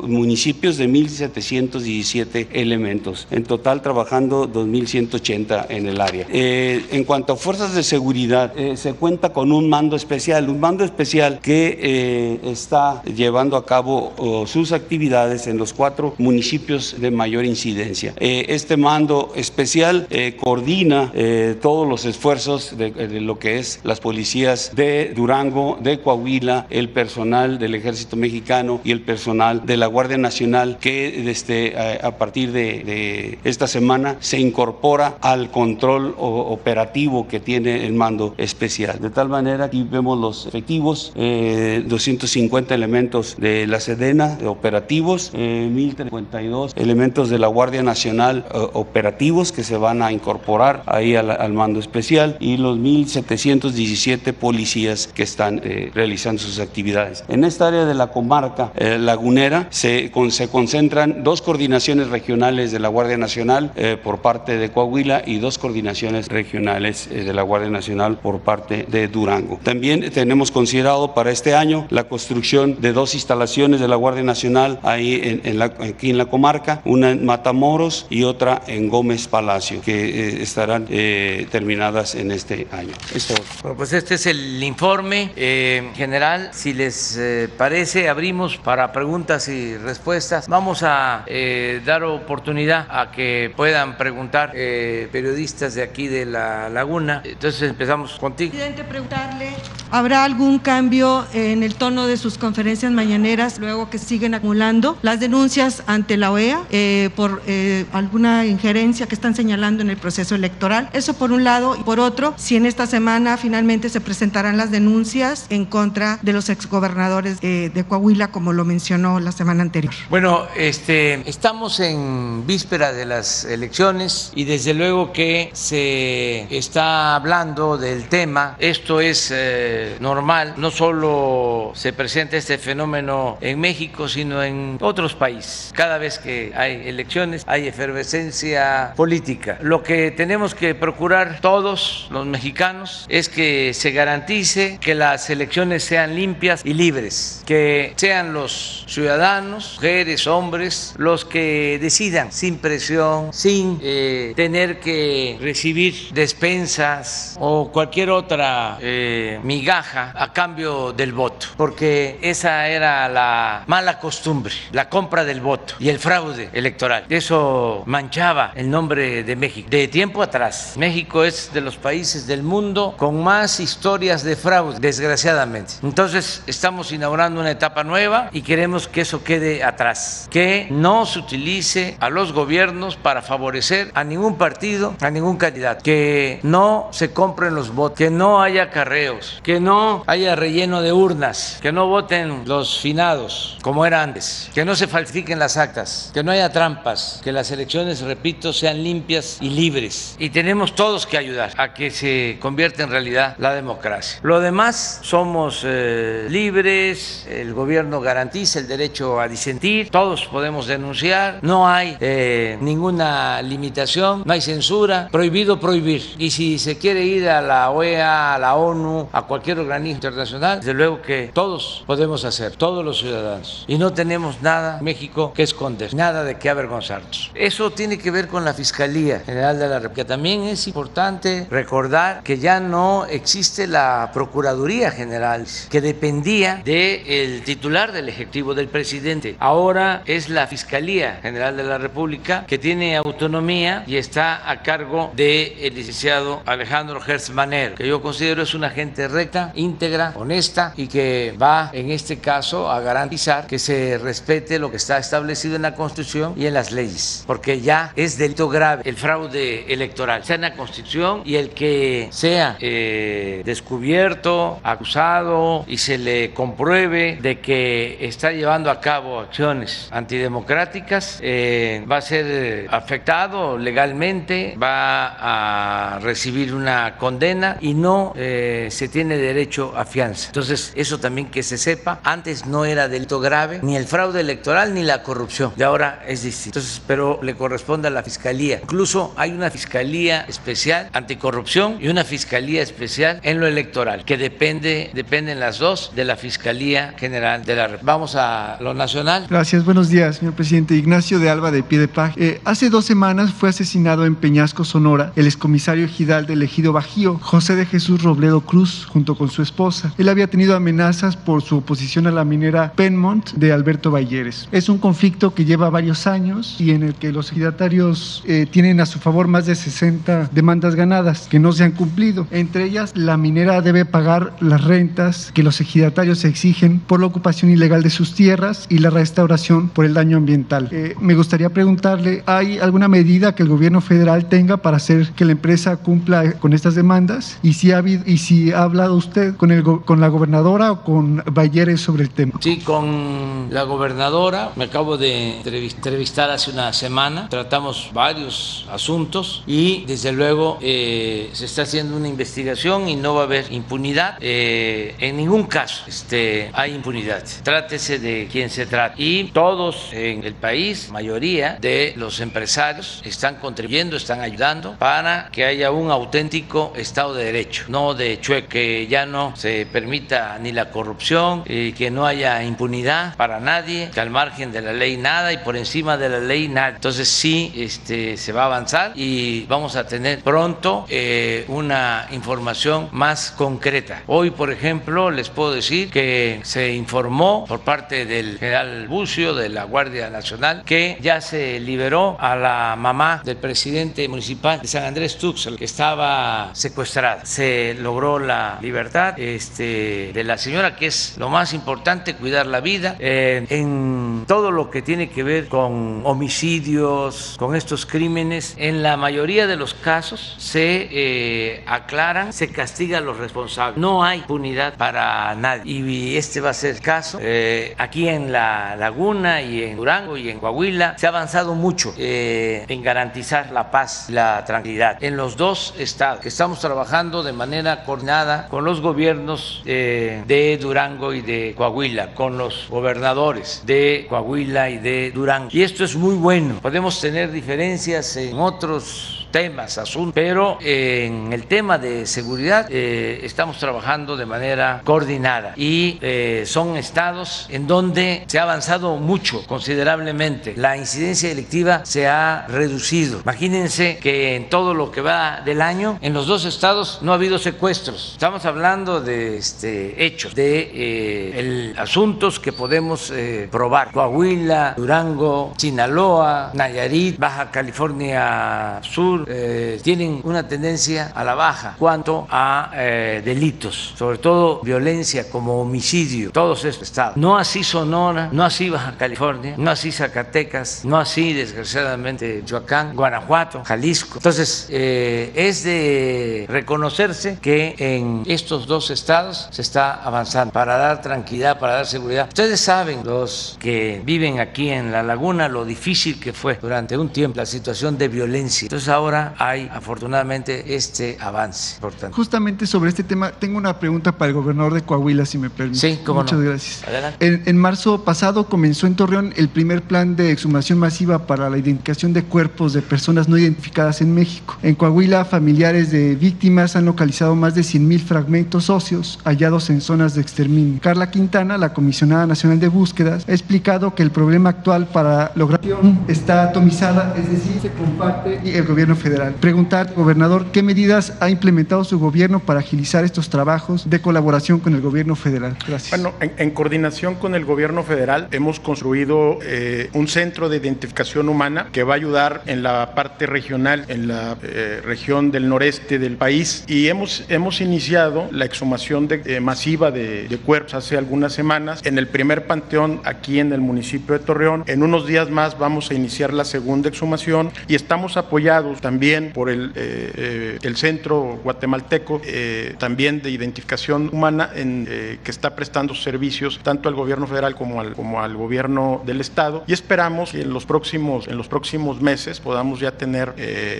municipios 0.09 0.77
de 0.79 0.89
1.717 0.89 2.49
elementos. 2.53 3.29
En 3.31 3.45
total 3.45 3.83
trabajando 3.83 4.51
2.180 4.51 5.67
en 5.69 5.87
el 5.87 6.01
área. 6.01 6.27
Eh, 6.29 6.85
en 6.91 7.05
cuanto 7.05 7.35
a 7.35 7.37
fuerzas 7.37 7.75
de 7.75 7.85
seguridad, 7.85 8.53
eh, 8.57 8.77
se 8.77 8.95
cuenta 8.95 9.33
con 9.33 9.53
un 9.53 9.69
mando 9.69 9.97
especial, 9.97 10.49
un 10.49 10.61
mando 10.61 10.85
especial 10.85 11.41
que 11.41 11.79
eh, 11.81 12.41
está 12.45 13.03
llevando 13.03 13.57
a 13.57 13.67
cabo 13.67 14.13
sus 14.47 14.73
actividades 14.73 15.47
en 15.47 15.59
los 15.59 15.73
cuatro 15.73 16.15
municipios 16.19 16.97
de 16.99 17.11
mayor 17.11 17.45
incidencia. 17.45 18.15
Eh, 18.19 18.47
este 18.49 18.77
mando 18.77 19.33
especial 19.35 20.07
coordina 20.41 21.13
todos 21.61 21.89
los 21.89 22.05
esfuerzos 22.05 22.77
de, 22.77 23.21
lo 23.21 23.39
que 23.39 23.59
es 23.59 23.81
las 23.85 24.01
policías 24.01 24.73
de 24.75 25.13
Durango, 25.15 25.79
de 25.81 26.01
Coahuila, 26.01 26.67
el 26.71 26.89
personal 26.89 27.59
del 27.59 27.75
Ejército 27.75 28.17
Mexicano 28.17 28.81
y 28.85 28.93
el 28.93 29.01
personal 29.01 29.67
de 29.67 29.77
la 29.77 29.87
Guardia 29.87 30.19
Nacional 30.19 30.79
que 30.81 31.23
desde 31.25 31.99
a 32.03 32.17
partir 32.19 32.53
de, 32.53 32.85
de 32.85 33.39
esta 33.45 33.67
semana 33.67 34.17
se 34.21 34.39
incorpora 34.39 35.19
al 35.21 35.51
control 35.51 36.15
operativo 36.19 37.27
que 37.29 37.41
tiene 37.41 37.87
el 37.87 37.95
mando 37.95 38.35
especial. 38.45 39.01
De 39.01 39.11
tal 39.11 39.29
manera, 39.29 39.65
aquí 39.67 39.87
vemos 39.89 40.19
los 40.19 40.47
efectivos, 40.47 41.13
eh, 41.15 41.85
250 41.87 42.75
elementos 42.75 43.37
de 43.39 43.67
la 43.67 43.81
Sedena 43.81 44.37
de 44.37 44.47
operativos, 44.47 45.31
eh, 45.35 45.69
1052 45.71 46.73
elementos 46.77 47.31
de 47.31 47.39
la 47.39 47.49
Guardia 47.49 47.83
Nacional 47.83 48.45
eh, 48.53 48.59
operativos 48.73 49.53
que 49.53 49.65
se 49.65 49.77
van 49.77 50.03
a 50.03 50.13
incorporar 50.13 50.83
ahí 50.87 51.17
al, 51.17 51.53
mando 51.53 51.79
especial 51.81 52.37
y 52.41 52.57
los 52.57 52.79
1717 52.79 54.33
policías 54.33 55.09
que 55.15 55.23
están 55.23 55.61
eh, 55.65 55.91
realizando 55.95 56.43
sus 56.43 56.59
actividades. 56.59 57.25
En 57.29 57.45
esta 57.45 57.69
área 57.69 57.85
de 57.85 57.95
la 57.95 58.09
comarca 58.09 58.73
eh, 58.77 58.99
lagunera 58.99 59.67
se, 59.71 60.11
se, 60.31 60.49
concentran 60.49 61.23
dos 61.23 61.43
coordinaciones 61.43 62.09
regionales 62.09 62.73
de 62.73 62.79
la 62.79 62.89
Guardia 62.89 63.17
Nacional 63.17 63.73
eh, 63.77 63.97
por 64.03 64.19
parte 64.19 64.57
de 64.57 64.71
Coahuila 64.71 65.23
y 65.25 65.39
dos 65.39 65.59
coordinaciones 65.59 66.29
regionales 66.29 67.09
de 67.09 67.33
la 67.33 67.43
Guardia 67.43 67.71
Nacional 67.71 68.19
por 68.19 68.34
parte 68.41 68.87
de 68.89 69.09
Durango. 69.09 69.59
También 69.63 70.11
tenemos 70.11 70.51
considerado 70.51 71.15
para 71.15 71.31
este 71.31 71.55
año 71.55 71.87
la 71.91 72.05
construcción 72.05 72.81
de 72.81 72.93
dos 72.93 73.15
instalaciones 73.15 73.81
de 73.81 73.89
la 73.89 73.97
Guardia 73.97 74.23
Nacional 74.23 74.79
ahí 74.83 75.21
en, 75.23 75.41
en 75.45 75.59
la, 75.59 75.67
aquí 75.67 76.11
en 76.11 76.19
la 76.19 76.27
comarca, 76.27 76.81
una 76.85 77.11
en 77.11 77.25
Matamoros 77.25 78.07
y 78.11 78.25
otra 78.25 78.63
en 78.67 78.89
Gómez 78.89 79.29
Palacio, 79.29 79.81
que 79.81 80.39
eh, 80.39 80.43
estarán 80.43 80.87
eh, 80.91 81.47
terminadas 81.51 82.15
en 82.15 82.31
este 82.31 82.67
año. 82.71 82.93
Esto. 83.15 83.35
Bueno, 83.63 83.77
pues 83.77 83.93
este 83.93 84.15
es 84.15 84.27
el 84.27 84.63
informe 84.63 85.31
eh, 85.37 85.91
general. 85.95 86.51
Si 86.53 86.73
les 86.73 87.17
eh, 87.17 87.49
parece, 87.57 88.09
abrimos 88.09 88.57
para 88.57 88.93
preguntas 88.93 89.49
y 89.49 89.77
respuestas. 89.77 90.49
Vamos 90.49 90.83
a 90.83 91.25
eh, 91.27 91.81
dar 91.85 92.03
oportunidad 92.05 92.87
a 92.91 93.11
que 93.11 93.53
puedan 93.57 93.97
preguntar 93.97 94.53
periodistas 94.53 95.75
de 95.75 95.83
aquí 95.83 96.09
de 96.09 96.27
la 96.27 96.69
laguna. 96.69 97.23
Entonces 97.25 97.63
empezamos 97.63 98.17
contigo. 98.25 98.53
Presidente, 98.53 98.85
preguntarle, 98.85 99.51
¿habrá 99.91 100.25
algún 100.25 100.59
cambio 100.59 101.27
en 101.35 101.63
el 101.63 101.75
tono 101.75 102.07
de 102.07 102.17
sus 102.17 102.39
conferencias 102.39 102.91
mañaneras 102.91 103.59
luego 103.59 103.91
que 103.91 103.99
siguen 103.99 104.33
acumulando 104.33 104.97
las 105.03 105.21
denuncias 105.21 105.83
ante 105.87 106.17
la 106.17 106.33
OEA 106.33 106.63
eh, 106.71 107.11
por 107.15 107.43
eh, 107.47 107.85
alguna 107.93 108.47
injerencia 108.47 109.07
que 109.07 109.15
están 109.15 109.35
señalando 109.35 109.83
en 109.83 109.91
el 109.91 109.99
proceso 109.99 110.35
electoral? 110.35 110.89
Eso 110.95 111.13
por 111.13 111.33
un 111.33 111.45
lado. 111.45 111.77
Y 111.79 111.83
por 111.83 112.01
otro, 112.01 112.33
si 112.39 112.57
en 112.57 112.65
esta 112.65 112.87
semana 112.87 113.37
finalmente 113.37 113.91
se 113.91 114.01
presentarán 114.01 114.57
las 114.57 114.71
denuncias 114.71 115.45
en 115.51 115.67
contra 115.67 116.19
de 116.23 116.33
los 116.33 116.49
exgobernadores 116.49 117.37
eh, 117.43 117.71
de 117.75 117.85
Coahuila, 117.85 118.29
como 118.29 118.55
lo 118.55 118.65
mencionó 118.65 119.21
la 119.21 119.33
semana 119.33 119.61
anterior. 119.61 119.93
Bueno, 120.09 120.47
este, 120.57 121.29
estamos 121.29 121.79
en 121.81 122.47
víspera 122.47 122.95
de 122.95 123.05
las 123.05 123.45
elecciones 123.45 124.33
y 124.35 124.45
desde 124.45 124.73
luego 124.73 125.13
que 125.13 125.51
se 125.53 126.47
está 126.57 127.17
hablando 127.17 127.77
del 127.77 128.05
tema 128.05 128.14
tema. 128.15 128.55
Esto 128.61 129.01
es 129.01 129.33
eh, 129.35 129.97
normal, 129.99 130.55
no 130.57 130.71
solo 130.71 131.73
se 131.75 131.93
presenta 131.93 132.37
este 132.37 132.59
fenómeno 132.59 133.39
en 133.41 133.59
México, 133.59 134.09
sino 134.09 134.41
en 134.41 134.79
otros 134.81 135.17
países. 135.17 135.73
Cada 135.75 135.99
vez 135.99 136.21
que 136.21 136.53
hay 136.55 136.87
elecciones 136.87 137.43
hay 137.49 137.67
efervescencia 137.67 138.93
política. 138.95 139.59
Lo 139.63 139.83
que 139.83 140.13
tenemos 140.13 140.55
que 140.55 140.77
procurar 140.77 141.41
todos 141.41 142.07
los 142.13 142.25
mexicanos 142.25 143.05
es 143.09 143.29
que 143.29 143.75
se 143.75 143.91
garantice 143.91 144.79
que 144.81 144.95
las 144.95 145.29
elecciones 145.29 145.83
sean 145.83 146.15
limpias 146.15 146.61
y 146.65 146.75
libres, 146.75 147.43
que 147.45 147.95
sean 147.97 148.33
los 148.33 148.85
ciudadanos, 148.87 149.73
mujeres, 149.75 150.29
hombres, 150.29 150.95
los 150.99 151.25
que 151.25 151.81
decidan 151.81 152.31
sin 152.31 152.59
presión, 152.59 153.33
sin 153.33 153.81
eh, 153.83 154.35
tener 154.37 154.79
que 154.79 155.37
recibir 155.41 156.13
despensas 156.13 157.37
o 157.41 157.73
cualquier 157.73 158.04
otra 158.11 158.79
eh, 158.81 159.41
migaja 159.43 160.13
a 160.15 160.33
cambio 160.33 160.93
del 160.93 161.13
voto, 161.13 161.47
porque 161.57 162.19
esa 162.23 162.69
era 162.69 163.09
la 163.09 163.65
mala 163.67 163.99
costumbre, 163.99 164.55
la 164.73 164.89
compra 164.89 165.25
del 165.25 165.41
voto 165.41 165.75
y 165.79 165.89
el 165.89 165.99
fraude 165.99 166.51
electoral. 166.53 167.05
Eso 167.09 167.83
manchaba 167.87 168.53
el 168.55 168.71
nombre 168.71 169.25
de 169.25 169.37
México. 169.37 169.69
De 169.71 169.89
tiempo 169.89 170.23
atrás, 170.23 170.75
México 170.77 171.25
es 171.25 171.53
de 171.53 171.61
los 171.61 171.77
países 171.77 172.27
del 172.27 172.43
mundo 172.43 172.95
con 172.97 173.23
más 173.23 173.61
historias 173.61 174.23
de 174.23 174.37
fraude, 174.37 174.79
desgraciadamente. 174.81 175.75
Entonces, 175.83 176.43
estamos 176.47 176.93
inaugurando 176.93 177.41
una 177.41 177.51
etapa 177.51 177.85
nueva 177.85 178.29
y 178.33 178.43
queremos 178.43 178.89
que 178.89 179.03
eso 179.03 179.25
quede 179.25 179.63
atrás, 179.63 180.29
que 180.31 180.69
no 180.71 181.07
se 181.07 181.19
utilice 181.19 181.97
a 182.01 182.11
los 182.11 182.33
gobiernos 182.33 182.97
para 182.97 183.23
favorecer 183.23 183.91
a 183.95 184.05
ningún 184.05 184.37
partido, 184.37 184.95
a 185.01 185.11
ningún 185.11 185.37
candidato, 185.37 185.83
que 185.83 186.41
no 186.43 186.89
se 186.93 187.13
compren 187.13 187.55
los 187.55 187.75
votos, 187.75 187.94
que 187.97 188.11
no 188.11 188.43
haya 188.43 188.71
carreos, 188.71 189.41
que 189.43 189.61
no 189.61 190.05
haya 190.07 190.37
relleno 190.37 190.83
de 190.83 190.93
urnas, 190.93 191.59
que 191.63 191.73
no 191.73 191.87
voten 191.87 192.43
los 192.47 192.79
finados 192.79 193.59
como 193.63 193.87
era 193.87 194.03
antes, 194.03 194.51
que 194.55 194.65
no 194.65 194.75
se 194.75 194.87
falsifiquen 194.87 195.39
las 195.39 195.57
actas, 195.57 196.11
que 196.13 196.23
no 196.23 196.33
haya 196.33 196.51
trampas, 196.53 197.21
que 197.23 197.33
las 197.33 197.51
elecciones, 197.51 198.01
repito, 198.01 198.53
sean 198.53 198.83
limpias 198.83 199.39
y 199.41 199.51
libres. 199.51 200.17
Y 200.19 200.31
tenemos 200.31 200.75
todos 200.75 201.07
que 201.07 201.17
ayudar 201.17 201.53
a 201.57 201.73
que 201.73 201.91
se 201.91 202.39
convierta 202.41 202.83
en 202.83 202.91
realidad 202.91 203.37
la 203.39 203.55
democracia. 203.55 204.19
Lo 204.23 204.41
demás, 204.41 205.01
somos 205.03 205.63
eh, 205.65 206.27
libres, 206.29 207.27
el 207.29 207.55
gobierno 207.55 208.01
garantiza 208.01 208.59
el 208.59 208.69
derecho 208.69 209.21
a 209.21 209.29
disentir, 209.29 209.91
todos 209.91 210.27
podemos 210.27 210.67
denunciar, 210.67 211.39
no 211.43 211.69
hay 211.69 211.97
eh, 212.01 212.59
ninguna 212.61 213.41
limitación, 213.43 214.23
no 214.25 214.33
hay 214.33 214.41
censura, 214.41 215.09
prohibido 215.11 215.61
prohibir. 215.61 216.03
Y 216.19 216.31
si 216.31 216.59
se 216.59 216.79
quiere 216.79 217.05
ir 217.05 217.29
a 217.29 217.41
la 217.41 217.71
OEA, 217.71 217.84
a 218.01 218.39
la 218.39 218.55
ONU, 218.55 219.09
a 219.13 219.23
cualquier 219.23 219.59
organismo 219.59 219.95
internacional, 219.95 220.59
desde 220.59 220.75
luego 220.75 221.03
que 221.03 221.31
todos 221.33 221.85
podemos 221.87 222.25
hacer, 222.25 222.57
todos 222.57 222.85
los 222.85 222.99
ciudadanos. 222.99 223.65
Y 223.69 223.79
no 223.79 223.93
tenemos 223.93 224.43
nada, 224.43 224.79
México, 224.81 225.33
que 225.35 225.43
esconder, 225.43 225.95
nada 225.95 226.25
de 226.25 226.39
qué 226.39 226.51
avergonzarnos. 226.51 227.31
Eso 227.35 227.71
tiene 227.71 227.99
que 227.99 228.11
ver 228.11 228.29
con 228.29 228.45
la 228.45 228.55
Fiscalía 228.55 229.21
General 229.21 229.59
de 229.59 229.69
la 229.69 229.79
República. 229.79 230.07
También 230.07 230.45
es 230.45 230.67
importante 230.67 231.47
recordar 231.51 232.23
que 232.23 232.39
ya 232.39 232.61
no 232.61 233.07
existe 233.07 233.67
la 233.67 234.11
Procuraduría 234.13 234.91
General, 234.91 235.45
que 235.71 235.81
dependía 235.81 236.63
del 236.65 237.43
titular 237.43 237.93
del 237.93 238.09
Ejecutivo, 238.09 238.55
del 238.55 238.69
presidente. 238.69 239.37
Ahora 239.39 240.03
es 240.07 240.29
la 240.29 240.47
Fiscalía 240.47 241.19
General 241.23 241.57
de 241.57 241.65
la 241.65 241.79
República, 241.79 242.45
que 242.47 242.59
tiene 242.59 242.97
autonomía 242.97 243.85
y 243.87 243.97
está 243.97 244.49
a 244.49 244.63
cargo 244.63 245.13
del 245.15 245.75
licenciado 245.75 246.43
Alejandro 246.47 247.01
Gertz 247.01 247.31
Manero, 247.31 247.74
que 247.75 247.87
yo 247.87 248.03
considero 248.03 248.43
es 248.43 248.55
una 248.55 248.71
gente 248.71 249.09
recta, 249.09 249.53
íntegra, 249.55 250.13
honesta 250.17 250.73
y 250.77 250.87
que 250.87 251.35
va 251.41 251.71
en 251.73 251.91
este 251.91 252.19
caso 252.19 252.71
a 252.71 252.81
garantizar 252.81 253.47
que 253.47 253.59
se 253.59 253.99
respete 253.99 254.59
lo 254.59 254.71
que 254.71 254.77
está 254.77 254.99
establecido 254.99 255.57
en 255.57 255.63
la 255.63 255.75
Constitución 255.75 256.35
y 256.37 256.47
en 256.47 256.55
las 256.55 256.73
leyes, 256.73 257.25
porque 257.27 257.61
ya 257.61 257.93
es 257.97 258.19
delito 258.19 258.49
grave 258.49 258.83
el 258.85 258.97
fraude 258.97 259.73
electoral. 259.73 260.21
Está 260.23 260.35
en 260.35 260.43
la 260.43 260.55
Constitución 260.55 261.23
y 261.25 261.37
el 261.37 261.51
que 261.51 262.09
sea 262.11 262.57
eh, 262.61 263.43
descubierto, 263.45 264.61
acusado 264.63 265.65
y 265.67 265.79
se 265.79 265.99
le 265.99 266.33
compruebe 266.33 267.19
de 267.21 267.41
que 267.41 267.99
está 268.01 268.33
llevando 268.33 268.71
a 268.71 268.81
cabo 268.81 269.21
acciones 269.21 269.89
antidemocráticas, 269.91 271.19
eh, 271.23 271.85
va 271.91 271.99
a 271.99 272.01
ser 272.01 272.67
afectado 272.71 273.59
legalmente, 273.59 274.57
va 274.61 275.97
a 275.97 275.99
recibir 276.01 276.55
una 276.55 276.97
condena 276.97 277.54
y 277.61 277.75
no 277.75 278.13
eh, 278.17 278.69
se 278.71 278.89
tiene 278.89 279.17
derecho 279.17 279.73
a 279.77 279.85
fianza. 279.85 280.29
Entonces, 280.29 280.73
eso 280.75 280.99
también 280.99 281.29
que 281.31 281.43
se 281.43 281.59
sepa, 281.59 282.01
antes 282.05 282.47
no 282.47 282.65
era 282.65 282.89
delito 282.89 283.21
grave, 283.21 283.61
ni 283.63 283.77
el 283.77 283.87
fraude 283.87 284.21
electoral 284.21 284.75
ni 284.75 284.83
la 284.83 285.03
corrupción, 285.03 285.53
de 285.57 285.65
ahora 285.65 286.05
es 286.07 286.23
distinto. 286.23 286.59
Entonces, 286.59 286.83
pero 286.87 287.21
le 287.23 287.35
corresponde 287.35 287.89
a 287.89 287.91
la 287.91 288.03
Fiscalía. 288.03 288.61
Incluso 288.63 289.13
hay 289.17 289.33
una 289.33 289.51
Fiscalía 289.51 290.23
especial 290.29 290.89
anticorrupción 290.93 291.79
y 291.81 291.89
una 291.89 292.05
Fiscalía 292.05 292.63
especial 292.63 293.21
en 293.23 293.41
lo 293.41 293.47
electoral, 293.47 294.05
que 294.05 294.17
depende, 294.17 294.91
dependen 294.95 295.41
las 295.41 295.59
dos 295.59 295.93
de 295.95 296.05
la 296.05 296.17
Fiscalía 296.17 296.95
General 296.99 297.45
de 297.45 297.57
la 297.57 297.67
República. 297.69 297.93
Vamos 297.93 298.17
a 298.17 298.59
lo 298.61 298.75
nacional. 298.75 299.27
Gracias, 299.29 299.65
buenos 299.65 299.89
días, 299.89 300.17
señor 300.17 300.35
presidente. 300.35 300.75
Ignacio 300.75 301.19
de 301.19 301.31
Alba 301.31 301.51
de 301.51 301.63
Piedepaj. 301.63 302.15
Eh, 302.17 302.41
hace 302.45 302.71
dos 302.71 302.85
semanas 302.85 303.33
fue 303.33 303.49
asesinado 303.49 304.07
en 304.07 304.17
Peñasco, 304.17 304.65
Sonora, 304.65 305.13
el 305.17 305.27
excomisario 305.27 305.85
ejidal 305.85 306.27
del 306.27 306.43
ejido 306.43 306.73
Bajío, 306.73 307.19
José 307.45 307.57
de 307.57 307.67
Jesús 307.67 308.03
Robledo 308.03 308.41
Cruz, 308.41 308.87
junto 308.89 309.17
con 309.17 309.29
su 309.29 309.43
esposa. 309.43 309.93
Él 309.99 310.09
había 310.09 310.29
tenido 310.29 310.57
amenazas 310.57 311.15
por 311.15 311.43
su 311.43 311.59
oposición 311.59 312.07
a 312.07 312.11
la 312.11 312.25
minera 312.25 312.73
Penmont 312.73 313.33
de 313.33 313.53
Alberto 313.53 313.91
Balleres. 313.91 314.49
Es 314.51 314.71
un 314.71 314.79
conflicto 314.79 315.35
que 315.35 315.45
lleva 315.45 315.69
varios 315.69 316.07
años 316.07 316.57
y 316.59 316.71
en 316.71 316.83
el 316.83 316.95
que 316.95 317.13
los 317.13 317.33
ejidatarios 317.33 318.25
eh, 318.27 318.47
tienen 318.51 318.81
a 318.81 318.87
su 318.87 318.99
favor 318.99 319.29
más 319.29 319.45
de 319.45 319.57
60 319.57 320.31
demandas 320.33 320.75
ganadas 320.75 321.29
que 321.29 321.39
no 321.39 321.53
se 321.53 321.65
han 321.65 321.73
cumplido. 321.73 322.27
Entre 322.31 322.65
ellas, 322.65 322.93
la 322.97 323.19
minera 323.19 323.61
debe 323.61 323.85
pagar 323.85 324.35
las 324.41 324.65
rentas 324.65 325.31
que 325.35 325.43
los 325.43 325.61
ejidatarios 325.61 326.25
exigen 326.25 326.81
por 326.81 327.01
la 327.01 327.09
ocupación 327.09 327.51
ilegal 327.51 327.83
de 327.83 327.91
sus 327.91 328.15
tierras 328.15 328.65
y 328.71 328.79
la 328.79 328.89
restauración 328.89 329.69
por 329.69 329.85
el 329.85 329.93
daño 329.93 330.17
ambiental. 330.17 330.71
Eh, 330.73 330.95
me 330.99 331.15
gustaría 331.15 331.51
preguntarle, 331.51 332.23
¿hay 332.25 332.59
alguna 332.59 332.89
medida 332.89 333.35
que 333.35 333.43
el 333.43 333.51
gobierno 333.51 333.83
federal 333.83 334.31
tenga 334.31 334.57
para 334.57 334.79
hacer 334.79 335.11
que 335.11 335.27
la 335.27 335.33
empresa 335.33 335.77
cumpla 335.77 336.33
con 336.39 336.55
estas 336.55 336.75
demandas? 336.75 337.34
Y 337.43 337.55
si 337.55 337.73
ha, 337.73 337.79
habido, 337.79 338.03
y 338.07 338.19
si 338.19 338.53
ha 338.53 338.63
hablado 338.63 338.95
usted 338.95 339.37
con, 339.37 339.51
el, 339.51 339.63
con 339.63 340.01
la 340.01 340.09
gobernadora 340.09 340.73
o 340.73 340.85
con 340.85 341.23
Balleres 341.27 341.81
sobre 341.81 342.05
el 342.05 342.11
tema. 342.11 342.33
Sí, 342.41 342.59
con 342.59 343.49
la 343.51 343.63
gobernadora. 343.65 344.53
Me 344.57 344.65
acabo 344.65 344.97
de 344.97 345.39
entrevistar 345.39 346.31
hace 346.31 346.51
una 346.51 346.73
semana. 346.73 347.29
Tratamos 347.29 347.91
varios 347.93 348.67
asuntos 348.71 349.43
y 349.47 349.85
desde 349.87 350.13
luego 350.13 350.59
eh, 350.61 351.31
se 351.33 351.45
está 351.45 351.63
haciendo 351.63 351.97
una 351.97 352.09
investigación 352.09 352.89
y 352.89 352.97
no 352.97 353.15
va 353.15 353.23
a 353.23 353.25
haber 353.25 353.53
impunidad. 353.53 354.17
Eh, 354.21 354.95
en 354.99 355.17
ningún 355.17 355.45
caso 355.45 355.85
este, 355.87 356.51
hay 356.53 356.75
impunidad. 356.75 357.25
Trátese 357.43 357.99
de 357.99 358.29
quien 358.31 358.51
se 358.51 358.67
trate. 358.67 359.03
Y 359.03 359.25
todos 359.25 359.89
en 359.93 360.25
el 360.25 360.35
país, 360.35 360.91
mayoría 360.91 361.59
de 361.61 361.95
los 361.97 362.21
empresarios 362.21 363.03
están 363.05 363.37
contribuyendo, 363.37 363.97
están 363.97 364.21
ayudando 364.21 364.77
para 364.79 365.29
que 365.31 365.45
haya 365.45 365.71
un 365.71 365.91
auténtico 365.91 366.73
Estado 366.77 367.15
de 367.15 367.24
Derecho, 367.25 367.65
no 367.69 367.95
de 367.95 368.21
chueque, 368.21 368.49
que 368.49 368.87
ya 368.87 369.07
no 369.07 369.35
se 369.37 369.67
permita 369.67 370.39
ni 370.39 370.53
la 370.53 370.71
corrupción, 370.71 371.43
y 371.47 371.73
que 371.73 371.91
no 371.91 372.07
haya 372.07 372.43
impunidad 372.43 373.17
para 373.17 373.41
nadie, 373.41 373.91
que 373.93 374.01
al 374.01 374.11
margen 374.11 374.53
de 374.53 374.61
la 374.61 374.73
ley 374.73 374.97
nada 374.97 375.33
y 375.33 375.39
por 375.39 375.57
encima 375.57 375.97
de 375.97 376.09
la 376.09 376.21
ley 376.21 376.49
nada. 376.49 376.69
Entonces 376.69 377.09
sí 377.09 377.53
este, 377.57 378.17
se 378.17 378.33
va 378.33 378.43
a 378.43 378.47
avanzar 378.47 378.93
y 378.95 379.45
vamos 379.47 379.77
a 379.77 379.87
tener 379.87 380.21
pronto 380.23 380.87
eh, 380.89 381.45
una 381.49 382.07
información 382.11 382.89
más 382.93 383.31
concreta. 383.31 384.03
Hoy, 384.07 384.31
por 384.31 384.51
ejemplo, 384.51 385.11
les 385.11 385.31
puedo 385.31 385.53
decir 385.53 385.91
que 385.91 386.41
se 386.43 386.75
informó 386.75 387.45
por 387.47 387.61
parte 387.61 388.07
del 388.07 388.39
general 388.39 388.87
Bucio 388.89 389.35
de 389.35 389.49
la 389.49 389.65
Guardia 389.65 390.11
Nacional 390.11 390.63
que 390.65 390.99
ya 391.01 391.21
se 391.21 391.61
liberó 391.61 392.17
a 392.21 392.37
la 392.37 392.77
mamá 392.77 393.23
del 393.25 393.37
presidente 393.37 394.07
municipal 394.09 394.61
de 394.61 394.69
San 394.69 394.85
Andrés 394.85 395.17
Tuxtla 395.19 395.57
que 395.57 395.65
estaba 395.65 396.51
secuestrada. 396.53 397.14
Se 397.23 397.75
logró 397.75 398.19
la 398.19 398.59
libertad 398.61 399.19
este, 399.19 400.11
de 400.13 400.25
la 400.25 400.39
señora, 400.39 400.77
que 400.77 400.87
es 400.87 401.17
lo 401.19 401.29
más 401.29 401.53
importante, 401.55 402.15
cuidar 402.15 402.47
la 402.47 402.61
vida. 402.61 402.97
Eh, 402.99 403.47
en 403.51 404.25
todo 404.27 404.51
lo 404.51 404.71
que 404.71 404.83
tiene 404.83 405.09
que 405.09 405.23
ver 405.23 405.49
con 405.49 406.03
homicidios, 406.05 407.37
con 407.39 407.55
estos 407.55 407.87
crímenes, 407.87 408.55
en 408.59 408.83
la 408.83 408.97
mayoría 408.97 409.47
de 409.47 409.57
los 409.57 409.75
casos 409.75 410.37
se 410.39 410.89
eh, 410.91 411.65
aclaran, 411.67 412.33
se 412.33 412.51
castiga 412.51 412.99
a 412.99 413.01
los 413.01 413.19
responsables. 413.19 413.79
No 413.79 414.05
hay 414.05 414.19
impunidad 414.19 414.75
para 414.77 415.35
nadie. 415.35 415.73
Y 415.73 416.17
este 416.17 416.41
va 416.41 416.51
a 416.51 416.55
ser 416.55 416.77
el 416.77 416.81
caso. 416.81 417.19
Eh, 417.21 417.75
aquí 417.79 418.09
en 418.09 418.33
la 418.33 418.77
Laguna 418.77 419.43
y 419.43 419.63
en 419.63 419.77
Durango 419.77 420.17
y 420.17 420.31
en 420.31 420.39
Coahuila 420.39 420.97
se 420.99 421.07
ha 421.07 421.11
avanzado 421.11 421.55
mucho 421.55 421.95
eh, 421.99 422.65
en 422.69 422.83
garantizar 422.83 423.51
la 423.53 423.71
paz 423.71 424.07
la 424.09 424.45
tranquilidad. 424.45 425.03
En 425.03 425.17
los 425.17 425.37
dos 425.37 425.75
estados 425.79 426.21
que 426.21 426.29
estamos 426.29 426.61
trabajando 426.61 427.04
de 427.11 427.33
manera 427.33 427.85
coordinada 427.85 428.49
con 428.49 428.65
los 428.65 428.81
gobiernos 428.81 429.63
eh, 429.67 430.23
de 430.27 430.57
Durango 430.57 431.13
y 431.13 431.21
de 431.21 431.55
Coahuila, 431.57 432.15
con 432.15 432.39
los 432.39 432.67
gobernadores 432.71 433.63
de 433.67 434.07
Coahuila 434.09 434.71
y 434.71 434.79
de 434.79 435.11
Durango. 435.11 435.51
Y 435.53 435.63
esto 435.63 435.85
es 435.85 435.97
muy 435.97 436.15
bueno. 436.15 436.57
Podemos 436.63 437.01
tener 437.01 437.31
diferencias 437.31 438.17
en 438.17 438.39
otros 438.39 439.24
temas, 439.35 439.79
asuntos, 439.79 440.15
pero 440.15 440.59
en 440.61 441.33
el 441.33 441.47
tema 441.47 441.77
de 441.77 442.07
seguridad 442.07 442.69
eh, 442.71 443.19
estamos 443.25 443.59
trabajando 443.59 444.17
de 444.17 444.27
manera 444.27 444.81
coordinada 444.85 445.55
y 445.57 445.99
eh, 446.03 446.45
son 446.47 446.77
estados 446.77 447.49
en 447.51 447.67
donde 447.67 448.23
se 448.29 448.39
ha 448.39 448.45
avanzado 448.45 448.95
mucho, 448.97 449.45
considerablemente. 449.49 450.55
La 450.57 450.77
incidencia 450.77 451.31
delictiva 451.31 451.85
se 451.85 452.07
ha 452.07 452.47
reducido. 452.47 453.23
Imagínense 453.23 453.99
que 454.01 454.37
en 454.37 454.49
todo 454.49 454.73
lo 454.73 454.93
que 454.93 455.01
va 455.01 455.41
del 455.45 455.63
año, 455.63 455.99
en 456.01 456.15
los 456.15 456.29
dos 456.29 456.45
estados 456.45 457.01
no 457.03 457.11
ha 457.11 457.17
habido 457.17 457.41
secuestros. 457.41 458.13
Estamos 458.13 458.45
hablando 458.45 459.01
de 459.01 459.39
este, 459.39 460.07
hechos, 460.07 460.37
de 460.37 460.61
eh, 460.73 461.41
el, 461.41 461.75
asuntos 461.77 462.39
que 462.39 462.53
podemos 462.53 463.13
probar. 463.51 463.91
Coahuila, 463.91 464.75
Durango, 464.77 465.55
Sinaloa, 465.57 466.53
Nayarit, 466.55 467.19
Baja 467.19 467.51
California 467.51 468.81
Sur, 468.83 469.24
eh, 469.27 469.81
tienen 469.83 470.21
una 470.25 470.47
tendencia 470.47 471.13
a 471.15 471.25
la 471.25 471.35
baja 471.35 471.77
cuanto 471.79 472.27
a 472.31 472.71
eh, 472.75 473.23
delitos, 473.25 473.95
sobre 473.97 474.19
todo 474.19 474.61
violencia 474.63 475.29
como 475.31 475.61
homicidio, 475.61 476.31
todos 476.31 476.65
estos 476.65 476.89
estados. 476.89 477.17
No 477.17 477.37
así 477.37 477.65
Sonora, 477.65 478.29
no 478.33 478.45
así 478.45 478.71
Baja 478.71 478.95
California, 478.99 479.55
no 479.57 479.71
así 479.71 479.93
Zacatecas, 479.93 480.85
no 480.85 480.99
así 480.99 481.33
desgraciadamente 481.33 482.41
Michoacán, 482.43 482.95
Guanajuato, 482.95 483.63
Jalisco. 483.65 484.19
Entonces, 484.19 484.69
eh, 484.71 485.33
es 485.35 485.65
de 485.65 486.47
reconocerse 486.49 487.39
que 487.41 487.75
en 487.79 488.23
estos 488.27 488.67
dos 488.67 488.91
estados 488.91 489.49
se 489.51 489.63
está 489.63 490.03
avanzando 490.03 490.53
para 490.53 490.77
dar 490.77 491.01
tranquilidad, 491.01 491.59
para 491.59 491.75
dar 491.75 491.87
seguridad. 491.87 492.29
Ustedes 492.29 492.61
saben, 492.61 493.01
los 493.05 493.57
que 493.61 494.03
viven 494.05 494.41
aquí 494.41 494.71
en 494.71 494.93
la 494.93 495.03
laguna, 495.03 495.49
lo 495.49 495.65
difícil 495.65 496.21
que 496.21 496.33
fue 496.33 496.59
durante 496.61 496.97
un 496.97 497.09
tiempo 497.09 497.39
la 497.39 497.47
situación 497.47 497.97
de 497.99 498.09
violencia. 498.09 498.67
Entonces 498.67 498.89
ahora 498.89 499.14
hay 499.39 499.71
afortunadamente 499.73 500.75
este 500.75 501.17
avance 501.21 501.77
importante. 501.77 502.15
Justamente 502.15 502.67
sobre 502.67 502.91
este 502.91 503.05
tema, 503.05 503.31
tengo 503.33 503.59
una 503.59 503.79
pregunta 503.79 504.13
para 504.13 504.29
el 504.31 504.35
gobernador 504.35 504.75
de 504.75 504.83
Coahuila, 504.83 505.27
si 505.27 505.39
me 505.39 505.51
permite. 505.51 505.79
Sí, 505.79 506.01
cómo 506.05 506.23
Muchas 506.23 506.41
gracias. 506.41 506.89
Adelante. 506.89 507.43
En, 507.47 507.57
marzo 507.59 508.05
pasado 508.05 508.47
comenzó 508.47 508.87
en 508.87 508.95
Torreón 508.95 509.33
el 509.37 509.49
primer 509.49 509.83
plan 509.83 510.17
de 510.17 510.31
exhumación 510.31 510.79
masiva 510.79 511.27
para 511.27 511.49
la 511.51 511.59
identificación 511.59 512.13
de 512.13 512.23
cuerpos 512.23 512.73
de 512.73 512.83
personas 512.83 513.29
no 513.29 513.39
identificadas 513.39 514.01
en 514.01 514.15
México. 514.15 514.57
En 514.63 514.75
Coahuila, 514.75 515.25
familiares 515.25 515.91
de 515.91 516.15
víctimas 516.15 516.77
han 516.77 516.85
localizado 516.85 517.35
más 517.35 517.55
de 517.55 517.63
100.000 517.63 518.01
fragmentos 518.01 518.71
óseos 518.71 519.19
hallados 519.25 519.71
en 519.71 519.81
zonas 519.81 520.15
de 520.15 520.23
exterminio. 520.23 520.81
Carla 520.83 521.11
Quintana, 521.11 521.59
la 521.59 521.73
comisionada 521.73 522.27
nacional 522.27 522.61
de 522.61 522.69
búsquedas, 522.69 523.25
ha 523.29 523.33
explicado 523.33 523.95
que 523.95 524.03
el 524.03 524.11
problema 524.11 524.51
actual 524.51 524.87
para 524.87 525.33
lograr 525.35 525.61
está 526.09 526.45
atomizada, 526.45 527.15
es 527.17 527.31
decir, 527.31 527.61
se 527.61 527.71
comparte 527.71 528.41
y 528.45 528.51
el 528.51 528.65
gobierno 528.65 528.97
federal. 529.05 529.35
Preguntar, 529.35 529.93
gobernador, 529.95 530.47
¿qué 530.51 530.63
medidas 530.63 531.13
ha 531.21 531.29
implementado 531.29 531.85
su 531.85 531.99
gobierno 531.99 532.41
para 532.41 532.61
agilizar 532.61 533.05
estos 533.05 533.29
trabajos 533.29 533.91
de 533.91 534.01
colaboración 534.01 534.61
con 534.61 534.75
el 534.75 534.81
gobierno 534.81 535.15
federal? 535.15 535.59
Gracias. 535.69 535.91
Bueno, 535.91 536.17
en, 536.21 536.51
coordinación 536.53 537.17
con 537.17 537.35
el 537.35 537.45
gobierno 537.45 537.83
federal 537.83 538.29
hemos 538.31 538.61
construido 538.61 539.39
eh, 539.43 539.91
un 539.93 540.09
centro 540.09 540.49
de 540.49 540.57
identificación 540.57 541.29
humana 541.29 541.69
que 541.71 541.83
va 541.83 541.93
a 541.93 541.97
ayudar 541.97 542.43
en 542.47 542.63
la 542.63 542.95
parte 542.95 543.27
regional, 543.27 543.85
en 543.89 544.09
la 544.09 544.39
eh, 544.43 544.81
región 544.83 545.31
del 545.31 545.51
noreste 545.51 545.99
del 545.99 546.17
país 546.17 546.65
y 546.67 546.89
hemos, 546.89 547.25
hemos 547.29 547.61
iniciado 547.61 548.29
la 548.33 548.47
exhumación 548.47 549.07
de, 549.07 549.21
eh, 549.27 549.41
masiva 549.41 549.91
de, 549.91 550.29
de 550.29 550.39
cuerpos 550.39 550.73
hace 550.73 550.97
algunas 550.97 551.35
semanas 551.35 551.83
en 551.85 551.99
el 551.99 552.07
primer 552.07 552.47
panteón 552.47 553.03
aquí 553.05 553.39
en 553.39 553.53
el 553.53 553.61
municipio 553.61 554.15
de 554.19 554.25
Torreón. 554.25 554.65
En 554.67 554.83
unos 554.83 555.07
días 555.07 555.29
más 555.29 555.59
vamos 555.59 555.91
a 555.91 555.95
iniciar 555.95 556.33
la 556.33 556.47
segunda 556.47 556.89
exhumación 556.89 557.51
y 557.69 557.75
estamos 557.75 558.17
apoyados 558.17 558.81
también 558.81 558.94
también 558.95 559.33
por 559.33 559.51
el, 559.51 559.73
eh, 559.75 560.13
eh, 560.15 560.59
el 560.63 560.77
Centro 560.77 561.41
Guatemalteco, 561.43 562.23
eh, 562.25 562.77
también 562.79 563.23
de 563.23 563.31
Identificación 563.31 564.09
Humana, 564.13 564.51
en, 564.55 564.87
que 564.87 565.31
está 565.33 565.57
prestando 565.57 565.97
servicios 565.97 566.61
tanto 566.63 566.89
al 566.89 566.95
gobierno 566.95 567.27
federal 567.27 567.57
como 567.57 567.81
al, 567.81 567.95
como 567.95 568.23
al 568.23 568.37
gobierno 568.37 569.03
del 569.05 569.21
Estado. 569.21 569.65
Y 569.67 569.73
esperamos 569.73 570.31
que 570.31 570.43
en 570.43 570.53
los 570.53 570.65
próximos, 570.65 571.27
en 571.27 571.37
los 571.37 571.49
próximos 571.49 572.01
meses 572.01 572.39
podamos 572.39 572.79
ya 572.79 572.93
tener 572.93 573.35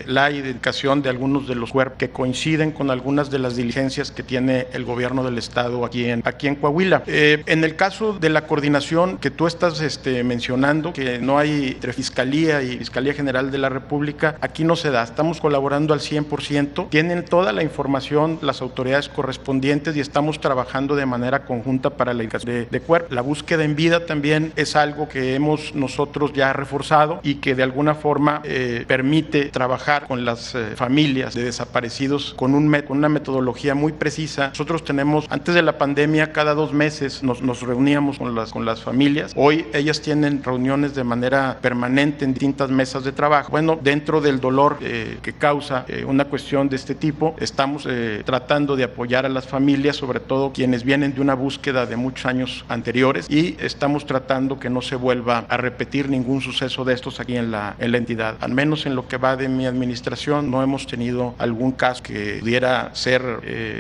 la 0.07 0.33
identificación 0.33 1.01
de 1.03 1.11
algunos 1.11 1.47
de 1.47 1.55
los 1.55 1.71
cuerpos 1.71 1.99
que 1.99 2.11
coinciden 2.11 2.73
con 2.73 2.91
algunas 2.91 3.31
de 3.31 3.39
las 3.39 3.55
diligencias 3.55 4.11
que 4.11 4.25
tiene 4.25 4.67
el 4.73 4.85
gobierno 4.85 5.23
del 5.23 5.39
Estado 5.39 5.85
aquí 5.85 6.07
en, 6.07 6.23
aquí 6.25 6.49
en 6.49 6.57
Coahuila. 6.57 7.05
en 7.07 7.63
el 7.63 7.77
caso 7.77 8.15
de 8.15 8.31
la 8.31 8.47
coordinación 8.47 9.19
que 9.19 9.31
tú 9.31 9.47
estás 9.47 9.81
este, 9.81 10.25
mencionando, 10.25 10.93
que 10.93 11.19
no 11.21 11.39
hay 11.39 11.69
entre 11.75 11.93
Fiscalía 11.93 12.63
y 12.63 12.79
Fiscalía 12.79 13.15
General 13.15 13.51
de 13.53 13.59
la 13.59 13.69
República, 13.69 14.37
aquí 14.41 14.65
no 14.65 14.77
se 14.77 14.91
estamos 15.03 15.41
colaborando 15.41 15.95
al 15.95 16.01
100%, 16.01 16.89
tienen 16.89 17.25
toda 17.25 17.53
la 17.53 17.63
información 17.63 18.39
las 18.43 18.63
autoridades 18.63 19.09
correspondientes 19.09 19.97
y 19.97 20.01
estamos 20.01 20.41
trabajando 20.41 20.97
de 20.97 21.07
manera 21.07 21.45
conjunta 21.45 21.91
para 21.91 22.15
la 22.15 22.25
de, 22.25 22.67
de 22.67 22.81
cuerpo. 22.81 23.15
La 23.15 23.23
búsqueda 23.23 23.65
en 23.65 23.77
vida 23.77 24.07
también 24.07 24.53
es 24.57 24.77
algo 24.77 25.09
que 25.09 25.35
hemos 25.35 25.75
nosotros 25.75 26.33
ya 26.33 26.53
reforzado 26.53 27.21
y 27.23 27.37
que 27.37 27.55
de 27.55 27.63
alguna 27.63 27.95
forma 27.95 28.41
eh, 28.45 28.85
permite 28.87 29.47
trabajar 29.47 30.07
con 30.07 30.25
las 30.25 30.55
eh, 30.55 30.73
familias 30.77 31.35
de 31.35 31.45
desaparecidos 31.45 32.35
con, 32.35 32.55
un, 32.55 32.71
con 32.87 32.99
una 32.99 33.09
metodología 33.09 33.75
muy 33.75 33.93
precisa. 33.93 34.49
Nosotros 34.49 34.85
tenemos, 34.85 35.27
antes 35.31 35.55
de 35.55 35.63
la 35.63 35.79
pandemia, 35.79 36.33
cada 36.33 36.55
dos 36.55 36.73
meses 36.73 37.23
nos, 37.23 37.43
nos 37.43 37.63
reuníamos 37.63 38.19
con 38.19 38.35
las, 38.35 38.53
con 38.53 38.65
las 38.65 38.83
familias. 38.83 39.33
Hoy 39.37 39.67
ellas 39.73 40.01
tienen 40.01 40.43
reuniones 40.43 40.95
de 40.95 41.05
manera 41.05 41.59
permanente 41.61 42.25
en 42.25 42.35
distintas 42.35 42.71
mesas 42.71 43.05
de 43.05 43.13
trabajo. 43.13 43.51
Bueno, 43.51 43.79
dentro 43.81 44.21
del 44.21 44.41
dolor 44.41 44.79
eh, 44.85 45.19
que 45.23 45.33
causa 45.33 45.85
eh, 45.89 46.05
una 46.05 46.27
cuestión 46.27 46.69
de 46.69 46.77
este 46.77 46.95
tipo. 46.95 47.35
Estamos 47.39 47.87
eh, 47.89 48.23
tratando 48.25 48.77
de 48.77 48.85
apoyar 48.85 49.25
a 49.27 49.29
las 49.29 49.47
familias, 49.47 49.97
sobre 49.97 50.21
todo 50.21 50.53
quienes 50.53 50.85
vienen 50.85 51.15
de 51.15 51.21
una 51.21 51.35
búsqueda 51.35 51.87
de 51.87 51.97
muchos 51.97 52.27
años 52.27 52.65
anteriores 52.69 53.27
y 53.31 53.57
estamos 53.61 54.07
tratando 54.07 54.59
que 54.59 54.69
no 54.69 54.83
se 54.83 54.97
vuelva 54.97 55.47
a 55.49 55.57
repetir 55.57 56.09
ningún 56.09 56.41
suceso 56.41 56.85
de 56.85 56.95
estos 56.95 57.21
aquí 57.21 57.37
en 57.37 57.51
la, 57.51 57.77
en 57.79 57.93
la 57.93 57.99
entidad. 57.99 58.37
Al 58.41 58.53
menos 58.53 58.87
en 58.87 58.95
lo 58.95 59.09
que 59.09 59.17
va 59.17 59.37
de 59.37 59.49
mi 59.49 59.67
administración 59.67 60.51
no 60.51 60.63
hemos 60.63 60.87
tenido 60.87 61.35
algún 61.39 61.73
caso 61.73 62.03
que 62.03 62.39
pudiera 62.41 62.95
ser 62.95 63.23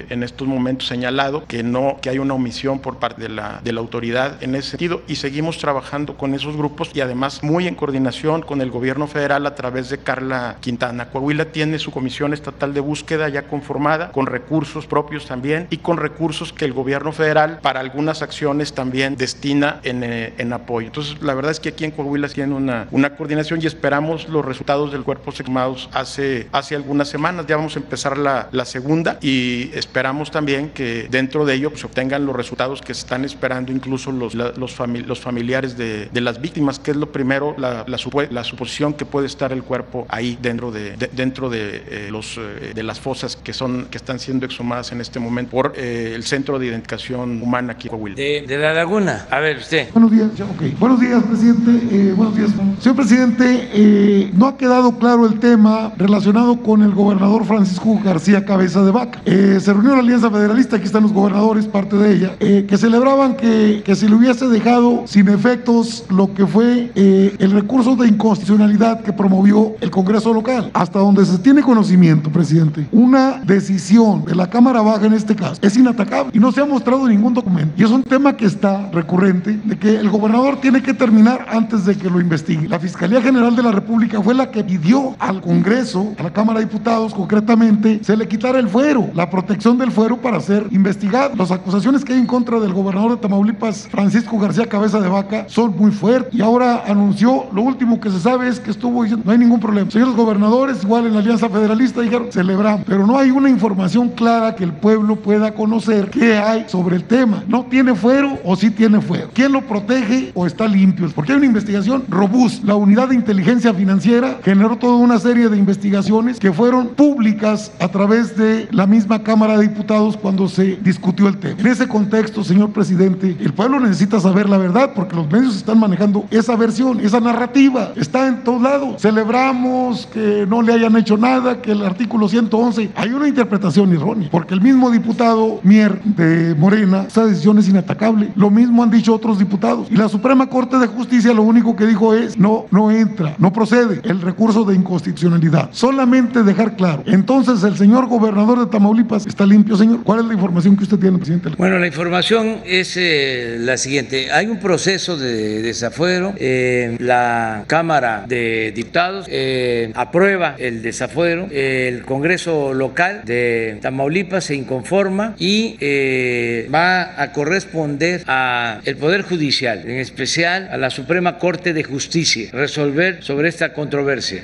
en 0.09 0.23
estos 0.23 0.49
momentos 0.49 0.88
señalado, 0.88 1.45
que 1.47 1.62
no 1.62 1.99
que 2.01 2.11
hay 2.11 2.19
una 2.19 2.35
omisión 2.35 2.79
por 2.79 2.97
parte 2.97 3.23
de 3.23 3.29
la, 3.29 3.61
de 3.62 3.73
la 3.73 3.81
autoridad 3.81 4.43
en 4.43 4.55
ese 4.55 4.71
sentido 4.71 5.03
y 5.07 5.17
seguimos 5.17 5.59
trabajando 5.59 6.17
con 6.17 6.35
esos 6.35 6.57
grupos 6.57 6.90
y 6.95 7.01
además 7.01 7.43
muy 7.43 7.67
en 7.67 7.75
coordinación 7.75 8.43
con 8.43 8.61
el 8.61 8.71
gobierno 8.71 9.07
federal 9.07 9.47
a 9.47 9.55
través 9.55 9.88
de 9.90 9.99
Carla 9.99 10.57
Quintana. 10.61 10.94
Coahuila 11.11 11.47
tiene 11.47 11.79
su 11.79 11.91
comisión 11.91 12.33
estatal 12.33 12.75
de 12.75 12.81
búsqueda 12.81 13.29
ya 13.29 13.43
conformada, 13.43 14.13
con 14.13 14.27
recursos 14.27 14.87
propios 14.87 15.27
también 15.27 15.67
y 15.71 15.79
con 15.79 15.97
recursos 15.97 16.53
que 16.53 16.65
el 16.65 16.73
gobierno 16.73 17.13
federal 17.13 17.59
para 17.63 17.81
algunas 17.81 18.23
acciones 18.23 18.73
también 18.73 19.17
destina 19.17 19.81
en, 19.83 20.05
eh, 20.05 20.33
en 20.39 20.53
apoyo. 20.53 20.87
Entonces, 20.87 21.21
la 21.23 21.35
verdad 21.35 21.51
es 21.51 21.61
que 21.61 21.71
aquí 21.71 21.85
en 21.85 21.91
Coahuila 21.91 22.29
tiene 22.29 22.55
una, 22.55 22.89
una 22.91 23.17
coordinación 23.17 23.61
y 23.63 23.67
esperamos 23.67 24.29
los 24.29 24.45
resultados 24.45 24.93
del 24.93 25.03
cuerpo 25.03 25.31
exhumados 25.31 25.89
hace, 25.93 26.49
hace 26.53 26.75
algunas 26.77 27.09
semanas. 27.09 27.47
Ya 27.47 27.57
vamos 27.57 27.77
a 27.77 27.81
empezar 27.81 28.17
la, 28.19 28.49
la 28.53 28.65
segunda 28.65 29.19
y 29.21 29.71
esperamos 29.75 30.31
también 30.31 30.71
que 30.71 31.09
dentro 31.11 31.45
de 31.45 31.55
ello 31.55 31.73
se 31.75 31.87
obtengan 31.87 32.27
los 32.27 32.37
resultados 32.37 32.81
que 32.81 32.93
están 32.93 33.25
esperando 33.25 33.73
incluso 33.73 34.13
los, 34.13 34.35
los, 34.35 34.57
los 34.57 35.21
familiares 35.21 35.77
de, 35.77 36.07
de, 36.07 36.21
las 36.21 36.41
víctimas, 36.41 36.79
que 36.79 36.93
es 36.93 36.97
lo 36.97 37.13
primero, 37.13 37.55
la, 37.59 37.85
la, 37.87 37.99
la 38.31 38.45
suposición 38.45 38.95
que 38.95 39.05
puede 39.05 39.27
estar 39.27 39.53
el 39.53 39.63
cuerpo 39.63 40.07
ahí 40.09 40.39
dentro 40.41 40.71
de, 40.71 40.84
dentro 41.12 41.51
de, 41.51 41.83
eh, 41.88 42.09
los, 42.11 42.38
eh, 42.38 42.73
de 42.75 42.83
las 42.83 43.01
fosas 43.01 43.37
que, 43.37 43.53
son, 43.53 43.87
que 43.90 43.99
están 43.99 44.18
siendo 44.18 44.47
exhumadas 44.47 44.92
en 44.92 45.01
este 45.01 45.18
momento 45.18 45.51
por 45.51 45.75
eh, 45.77 46.12
el 46.14 46.25
Centro 46.25 46.59
de 46.59 46.66
Identificación 46.66 47.42
Humana 47.42 47.73
aquí 47.73 47.88
en 47.88 47.90
Coahuila. 47.90 48.16
De, 48.16 48.59
la 48.59 48.73
Laguna, 48.73 49.27
a 49.31 49.40
ver 49.40 49.59
usted. 49.59 49.88
Buenos 49.92 50.11
días, 50.11 50.29
okay. 50.55 50.75
buenos 50.79 51.01
días, 51.01 51.23
presidente. 51.23 52.12
buenos 52.12 52.37
días, 52.37 52.51
señor 52.81 52.97
presidente. 52.97 54.31
no 54.35 54.47
ha 54.47 54.57
quedado 54.57 54.99
claro 54.99 55.27
el 55.27 55.38
tema 55.38 55.92
relacionado 55.97 56.61
con 56.62 56.83
el 56.83 56.92
gobernador 56.92 57.44
Francisco 57.44 58.01
García 58.03 58.44
Cabeza 58.44 58.83
de 58.83 58.90
Vaca. 58.90 59.20
se 59.25 59.73
reunió 59.73 59.92
la 59.92 60.01
Alianza 60.01 60.31
Federalista, 60.31 60.77
aquí 60.77 60.87
están 60.87 61.03
los 61.03 61.12
gobernadores, 61.12 61.66
parte 61.66 61.97
de 61.97 62.14
ella, 62.14 62.37
que 62.38 62.77
celebraban 62.77 63.37
que, 63.37 63.83
que 63.85 63.94
se 63.94 64.09
le 64.09 64.14
hubiese 64.14 64.47
dejado 64.49 65.05
sin 65.07 65.29
efectos 65.29 66.05
lo 66.11 66.33
que 66.35 66.47
fue 66.47 66.90
el 66.94 67.51
recurso 67.51 67.97
de 67.97 68.09
inconstitucionalidad 68.09 69.03
que 69.03 69.12
promovió 69.12 69.75
el 69.81 69.90
Congreso 69.90 70.33
local. 70.33 70.70
Hasta 70.75 70.99
donde 70.99 71.25
se 71.25 71.39
tiene 71.39 71.63
conocimiento, 71.63 72.31
presidente, 72.31 72.87
una 72.93 73.41
decisión 73.45 74.25
de 74.25 74.35
la 74.35 74.51
Cámara 74.51 74.83
Baja 74.83 75.07
en 75.07 75.15
este 75.15 75.35
caso 75.35 75.61
es 75.63 75.77
inatacable 75.77 76.33
y 76.35 76.39
no 76.39 76.53
se 76.53 76.61
ha 76.61 76.67
mostrado 76.67 77.07
ningún 77.09 77.33
documento. 77.33 77.73
Y 77.77 77.85
es 77.85 77.91
un 77.91 78.03
tema 78.03 78.37
que 78.37 78.45
está 78.45 78.91
recurrente 78.91 79.59
de 79.65 79.79
que 79.79 79.97
el 79.97 80.11
gobernador 80.11 80.61
tiene 80.61 80.83
que 80.83 80.93
terminar 80.93 81.47
antes 81.49 81.85
de 81.85 81.97
que 81.97 82.11
lo 82.11 82.21
investigue. 82.21 82.69
La 82.69 82.79
Fiscalía 82.79 83.23
General 83.23 83.55
de 83.55 83.63
la 83.63 83.71
República 83.71 84.21
fue 84.21 84.35
la 84.35 84.51
que 84.51 84.65
pidió 84.65 85.15
al 85.19 85.41
Congreso, 85.41 86.13
a 86.19 86.25
la 86.25 86.33
Cámara 86.33 86.59
de 86.59 86.67
Diputados 86.67 87.15
concretamente, 87.15 88.01
se 88.03 88.17
le 88.17 88.27
quitara 88.27 88.59
el 88.59 88.69
fuero, 88.69 89.09
la 89.15 89.31
protección 89.31 89.79
del 89.79 89.93
fuero 89.93 90.21
para 90.21 90.41
ser 90.41 90.67
investigado. 90.73 91.37
Las 91.37 91.53
acusaciones 91.53 92.05
que 92.05 92.13
hay 92.13 92.19
en 92.19 92.27
contra 92.27 92.59
del 92.59 92.73
gobernador 92.73 93.13
de 93.13 93.17
Tamaulipas, 93.19 93.89
Francisco 93.89 94.39
García 94.39 94.67
Cabeza 94.67 95.01
de 95.01 95.09
Vaca, 95.09 95.45
son 95.49 95.77
muy 95.77 95.93
fuertes. 95.93 96.35
Y 96.35 96.43
ahora 96.43 96.83
anunció, 96.87 97.47
lo 97.53 97.63
último 97.63 98.01
que 98.01 98.11
se 98.11 98.19
sabe 98.19 98.49
es 98.49 98.59
que 98.59 98.73
estuvo 98.73 99.03
diciendo, 99.05 99.25
no 99.25 99.33
hay 99.33 99.39
ningún 99.39 99.61
problema. 99.61 99.91
Señores 99.91 100.17
gobernadores, 100.17 100.63
igual 100.70 101.07
en 101.07 101.14
la 101.14 101.20
Alianza 101.20 101.48
Federalista 101.48 102.00
dijeron, 102.00 102.29
celebramos, 102.31 102.83
pero 102.87 103.07
no 103.07 103.18
hay 103.18 103.31
una 103.31 103.48
información 103.48 104.09
clara 104.11 104.55
que 104.55 104.64
el 104.64 104.72
pueblo 104.72 105.16
pueda 105.16 105.55
conocer 105.55 106.11
qué 106.11 106.38
hay 106.38 106.64
sobre 106.68 106.96
el 106.96 107.05
tema. 107.05 107.44
¿No 107.46 107.64
tiene 107.64 107.94
fuero 107.94 108.38
o 108.44 108.57
sí 108.57 108.70
tiene 108.70 109.00
fuero? 109.00 109.31
¿Quién 109.33 109.53
lo 109.53 109.62
protege 109.62 110.33
o 110.35 110.46
está 110.46 110.66
limpio? 110.66 111.09
Porque 111.14 111.33
hay 111.33 111.38
una 111.38 111.46
investigación 111.46 112.05
robusta. 112.09 112.66
La 112.66 112.74
unidad 112.74 113.09
de 113.09 113.14
inteligencia 113.14 113.74
financiera 113.74 114.38
generó 114.42 114.77
toda 114.77 114.96
una 114.96 115.18
serie 115.18 115.48
de 115.48 115.57
investigaciones 115.57 116.38
que 116.38 116.53
fueron 116.53 116.88
públicas 116.88 117.72
a 117.81 117.88
través 117.88 118.37
de 118.37 118.68
la 118.70 118.87
misma 118.87 119.22
Cámara 119.22 119.59
de 119.59 119.68
Diputados 119.68 120.16
cuando 120.16 120.48
se 120.48 120.77
discutió 120.77 121.29
el 121.29 121.38
tema. 121.38 121.61
En 121.61 121.66
ese 121.66 121.88
contexto, 121.88 122.44
señor 122.44 122.70
presidente, 122.70 123.37
el 123.40 123.53
pueblo 123.53 123.81
necesita 123.81 124.20
saber 124.20 124.48
la 124.48 124.59
verdad 124.59 124.92
porque 124.94 125.16
los 125.16 125.31
medios 125.31 125.57
están 125.57 125.79
manejando 125.79 126.27
esa 126.31 126.57
versión, 126.57 127.00
esa 127.00 127.20
narrativa. 127.20 127.92
Está 127.96 128.29
en 128.29 128.44
todos 128.44 128.62
lados. 128.62 129.00
Celebramos 129.00 130.07
que 130.12 130.46
no 130.48 130.54
le 130.62 130.73
hayan 130.73 130.97
hecho 130.97 131.17
nada, 131.17 131.61
que 131.61 131.73
el 131.73 131.85
artículo 131.85 132.29
111. 132.29 132.90
Hay 132.95 133.11
una 133.11 133.29
interpretación 133.29 133.93
errónea 133.93 134.29
porque 134.31 134.55
el 134.55 134.61
mismo 134.61 134.90
diputado 134.90 135.61
Mier 135.62 136.01
de 136.03 136.55
Morena, 136.55 137.05
esa 137.09 137.27
decisión 137.27 137.59
es 137.59 137.69
inatacable. 137.69 138.31
Lo 138.37 138.51
mismo 138.51 138.83
han 138.83 138.90
dicho 138.90 139.14
otros 139.14 139.38
diputados. 139.38 139.88
Y 139.90 139.97
la 139.97 140.09
Suprema 140.09 140.49
Corte 140.49 140.79
de 140.79 140.87
Justicia 140.87 141.33
lo 141.33 141.43
único 141.43 141.77
que 141.77 141.87
dijo 141.87 142.14
es 142.14 142.38
no, 142.38 142.67
no 142.71 142.90
entra, 142.90 143.35
no 143.38 143.53
procede 143.53 144.01
el 144.05 144.21
recurso 144.21 144.64
de 144.64 144.75
inconstitucionalidad. 144.75 145.71
Solamente 145.73 146.43
dejar 146.43 146.77
claro. 146.77 147.03
Entonces 147.07 147.62
el 147.62 147.77
señor 147.77 148.07
gobernador 148.07 148.61
de 148.61 148.67
Tamaulipas 148.67 149.27
está 149.27 149.47
limpio, 149.47 149.77
señor. 149.77 150.03
¿Cuál 150.03 150.21
es 150.21 150.27
la 150.27 150.35
información 150.35 150.77
que 150.77 150.85
usted 150.85 150.99
tiene, 150.99 151.19
presidente? 151.19 151.51
Bueno, 151.57 151.79
la 151.79 151.87
información 151.87 152.59
es 152.64 152.97
eh, 152.97 153.57
la 153.61 153.77
siguiente. 153.77 154.31
Hay 154.33 154.47
un 154.47 154.59
proceso 154.59 155.17
de 155.17 155.62
desafuero. 155.62 156.35
Eh, 156.37 156.97
la 157.01 157.64
Cámara 157.67 158.25
de 158.27 158.73
Diputados 158.75 159.27
eh, 159.29 159.93
aprueba 159.95 160.44
el 160.59 160.83
desafuero. 160.83 161.49
el 161.51 162.03
Congreso 162.05 162.75
local 162.75 163.23
de 163.25 163.79
Tamaulipas 163.81 164.45
se 164.45 164.55
inconforma 164.55 165.35
y 165.39 165.77
eh, 165.81 166.69
va 166.73 167.21
a 167.21 167.33
corresponder 167.33 168.23
a 168.27 168.81
el 168.85 168.97
Poder 168.97 169.23
Judicial, 169.23 169.83
en 169.85 169.99
especial 169.99 170.69
a 170.71 170.77
la 170.77 170.91
Suprema 170.91 171.39
Corte 171.39 171.73
de 171.73 171.85
Justicia, 171.85 172.51
resolver 172.53 173.23
sobre 173.23 173.49
esta 173.49 173.73
controversia. 173.73 174.43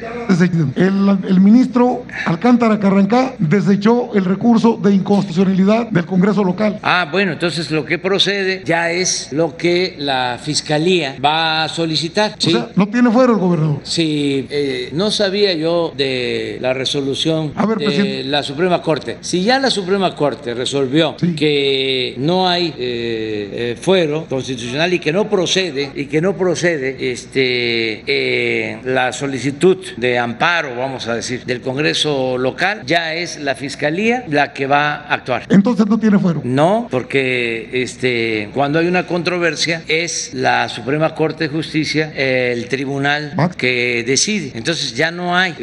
El, 0.77 1.19
el 1.29 1.41
ministro 1.41 2.05
Alcántara 2.27 2.79
Carrancá 2.79 3.35
desechó 3.39 4.15
el 4.15 4.25
recurso 4.25 4.79
de 4.83 4.95
inconstitucionalidad 4.95 5.89
del 5.89 6.07
Congreso 6.07 6.45
local. 6.45 6.79
Ah, 6.83 7.09
bueno, 7.11 7.33
entonces 7.33 7.71
lo 7.71 7.85
que 7.85 7.99
procede 7.99 8.63
ya 8.65 8.91
es 8.91 9.33
lo 9.33 9.57
que 9.57 9.97
la 9.99 10.39
Fiscalía 10.43 11.17
va 11.25 11.65
a 11.65 11.69
solicitar. 11.69 12.35
O 12.37 12.41
sea, 12.41 12.69
no 12.77 12.89
tiene 12.89 13.11
fuero 13.11 13.35
el 13.35 13.39
gobernador. 13.39 13.81
Sí, 13.83 14.47
eh, 14.51 14.91
no 14.93 15.11
sabía 15.11 15.53
yo 15.55 15.80
de 15.89 16.59
la 16.61 16.73
resolución 16.75 17.53
ver, 17.57 17.79
de 17.79 17.85
presidente. 17.87 18.25
la 18.25 18.43
Suprema 18.43 18.83
Corte. 18.83 19.17
Si 19.21 19.43
ya 19.43 19.59
la 19.59 19.71
Suprema 19.71 20.15
Corte 20.15 20.55
resolvió 20.55 21.17
Sí. 21.19 21.35
que 21.35 22.15
no 22.19 22.49
hay 22.49 22.69
eh, 22.69 22.75
eh, 22.79 23.77
fuero 23.81 24.27
constitucional 24.29 24.93
y 24.93 24.99
que 24.99 25.13
no 25.13 25.29
procede 25.29 25.91
y 25.95 26.07
que 26.07 26.21
no 26.21 26.37
procede 26.37 27.11
este 27.13 28.03
eh, 28.07 28.79
la 28.85 29.13
solicitud 29.13 29.79
de 29.97 30.19
amparo, 30.19 30.75
vamos 30.77 31.07
a 31.09 31.15
decir, 31.15 31.45
del 31.45 31.61
Congreso 31.61 32.37
local, 32.39 32.83
ya 32.87 33.15
es 33.15 33.39
la 33.41 33.55
Fiscalía 33.55 34.25
la 34.29 34.53
que 34.53 34.67
va 34.67 34.95
a 34.97 35.15
actuar. 35.15 35.47
Entonces 35.49 35.87
no 35.87 35.99
tiene 35.99 36.19
fuero. 36.19 36.41
No, 36.45 36.89
porque 36.91 37.69
este, 37.73 38.51
cuando 38.55 38.79
hay 38.79 38.87
una 38.87 39.07
controversia 39.07 39.83
es 39.89 40.33
la 40.35 40.69
Suprema 40.69 41.15
Corte 41.15 41.45
de 41.45 41.51
Justicia 41.51 42.13
el 42.15 42.67
tribunal 42.69 43.35
que 43.57 44.05
decide. 44.07 44.53
Entonces 44.55 44.95
ya 44.95 45.11
no 45.11 45.37
hay 45.37 45.55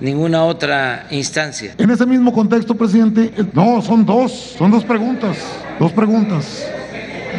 ninguna 0.00 0.44
otra 0.44 1.06
instancia. 1.10 1.74
En 1.78 1.90
ese 1.90 2.06
mismo 2.06 2.32
contexto, 2.32 2.74
presidente, 2.74 3.32
no, 3.52 3.80
son 3.82 4.04
dos, 4.04 4.32
son 4.58 4.70
dos 4.70 4.84
preguntas, 4.84 5.36
dos 5.78 5.92
preguntas, 5.92 6.66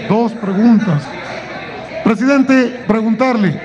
dos 0.10 0.32
preguntas. 0.34 1.04
Presidente, 2.04 2.84
preguntarle, 2.88 3.60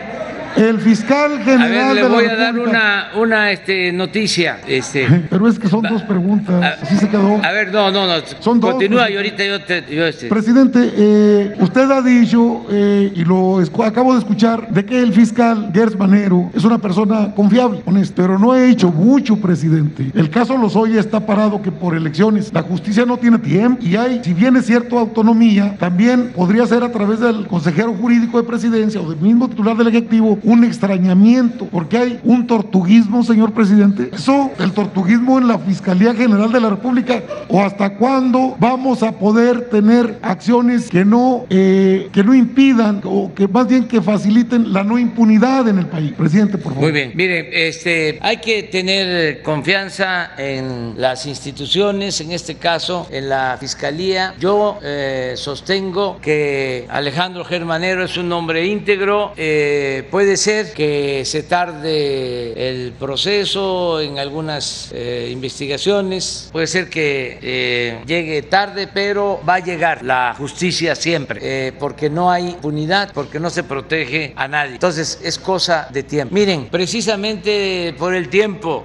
el 0.57 0.79
fiscal 0.81 1.33
A 1.41 1.45
general 1.45 1.95
ver, 1.95 1.95
le 1.97 2.03
de 2.03 2.09
la 2.09 2.15
voy 2.15 2.25
a 2.27 2.37
dar 2.37 2.59
una, 2.59 3.11
una 3.17 3.51
este, 3.51 3.93
noticia. 3.93 4.59
Este, 4.67 5.07
Pero 5.31 5.49
es 5.49 5.59
que 5.59 5.69
son 5.69 5.83
dos 5.83 6.03
preguntas, 6.03 6.63
a- 6.63 6.83
así 6.83 6.97
se 6.97 7.09
quedó. 7.09 7.41
a 7.43 7.53
ver, 7.53 7.73
no, 7.73 7.91
no, 7.91 8.07
no. 8.07 8.15
Son 8.41 8.61
dos, 8.61 8.73
Continúa 8.73 9.03
pues. 9.03 9.13
y 9.13 9.17
ahorita 9.17 9.45
yo 9.45 9.61
te. 9.63 9.85
Yo, 9.95 10.07
este, 10.07 10.29
Presidente, 10.29 10.91
eh, 10.97 11.55
usted 11.61 11.91
ha 11.91 12.03
dicho, 12.03 12.67
eh, 12.71 13.13
y 13.15 13.25
lo 13.25 13.59
acabo 13.85 14.13
de 14.15 14.19
escuchar, 14.21 14.69
de 14.69 14.85
que 14.85 15.01
el 15.01 15.13
fiscal 15.13 15.71
Gers 15.75 15.97
Manero 15.99 16.51
es 16.55 16.65
una 16.65 16.79
persona 16.79 17.35
confiable, 17.35 17.83
honesta, 17.85 18.15
pero 18.23 18.39
no 18.39 18.53
ha 18.53 18.65
hecho 18.65 18.91
mucho, 18.91 19.37
presidente. 19.37 20.11
El 20.15 20.31
caso 20.31 20.57
Lozoya 20.57 21.01
está 21.01 21.25
parado 21.25 21.61
que 21.63 21.71
por 21.73 21.95
elecciones 21.97 22.53
la 22.53 22.63
justicia 22.63 23.05
no 23.07 23.17
tiene 23.17 23.39
tiempo 23.39 23.83
y 23.85 23.97
hay, 23.97 24.21
si 24.23 24.33
bien 24.35 24.57
es 24.57 24.67
cierto, 24.67 24.99
autonomía, 24.99 25.77
también 25.79 26.33
podría 26.35 26.67
ser 26.67 26.83
a 26.85 26.93
través 26.93 27.21
del 27.21 27.47
consejero 27.47 27.93
jurídico 27.95 28.39
de 28.41 28.45
presidencia 28.47 29.01
o 29.01 29.09
del 29.11 29.21
mismo 29.21 29.49
titular 29.49 29.77
del 29.77 29.89
Ejecutivo 29.89 30.39
un 30.43 30.65
extrañamiento, 30.65 31.67
porque 31.67 31.99
hay 31.99 32.21
un 32.25 32.47
tortuguismo, 32.47 33.23
señor 33.23 33.53
presidente. 33.53 34.11
Eso, 34.13 34.51
el 34.59 34.73
tortuguismo 34.73 35.39
en 35.39 35.49
la 35.49 35.59
Fiscalía 35.59 36.15
General 36.15 36.51
de 36.53 36.61
la 36.61 36.71
República, 36.71 37.23
o 37.49 37.61
hasta 37.61 37.97
cuándo 37.97 38.57
vamos 38.59 39.03
a 39.03 39.13
poder 39.13 39.69
tener 39.69 40.19
acciones 40.23 40.89
que 40.89 41.05
no, 41.05 41.47
eh, 41.51 42.09
que 42.13 42.25
no 42.25 42.35
impidan, 42.35 43.01
o 43.05 43.33
que 43.35 43.47
más 43.49 43.69
bien 43.69 43.87
que 43.87 44.01
faciliten 44.01 44.73
la 44.73 44.83
no 44.83 44.99
impunidad 44.99 45.69
en 45.69 45.79
el 45.79 45.87
país. 45.87 46.13
Presidente, 46.13 46.59
por 46.59 46.75
favor. 46.75 46.83
Muy 46.83 46.93
bien, 46.93 47.13
miren, 47.15 47.47
este, 47.53 48.19
hay 48.21 48.39
que 48.39 48.65
tener 48.65 49.43
confianza 49.43 50.31
en 50.37 50.95
las 50.97 51.27
instituciones, 51.27 52.21
en 52.21 52.33
este 52.33 52.57
caso 52.57 53.07
en 53.11 53.29
la 53.29 53.57
Fiscalía. 53.61 54.35
Yo 54.39 54.79
eh, 54.83 55.35
sostengo 55.37 56.19
que 56.21 56.87
Alejandro 56.89 57.45
Germanero 57.45 58.05
es 58.05 58.17
un 58.17 58.33
hombre 58.33 58.67
íntegro, 58.67 59.33
eh, 59.37 60.07
puede 60.11 60.32
ser 60.37 60.73
que 60.73 61.25
se 61.25 61.43
tarde 61.43 62.69
el 62.69 62.93
proceso 62.93 64.01
en 64.01 64.19
algunas 64.19 64.91
eh, 64.93 65.29
investigaciones, 65.33 66.49
puede 66.53 66.67
ser 66.67 66.89
que 66.89 67.39
eh, 67.43 68.03
llegue 68.07 68.43
tarde, 68.43 68.89
pero 68.93 69.41
va 69.49 69.57
a 69.57 69.59
llegar 69.61 70.03
la 70.03 70.35
justicia 70.37 70.95
siempre, 70.95 71.41
eh, 71.43 71.73
porque 71.79 72.11
no 72.11 72.31
hay 72.31 72.51
impunidad, 72.51 73.13
porque 73.13 73.39
no 73.41 73.51
se 73.51 73.65
protege 73.65 74.33
a 74.37 74.49
nadie. 74.49 74.75
Entonces 74.75 75.21
es 75.23 75.39
cosa 75.39 75.89
de 75.91 76.03
tiempo. 76.03 76.35
Miren, 76.35 76.69
precisamente 76.71 77.95
por 77.99 78.15
el 78.15 78.29
tiempo, 78.29 78.85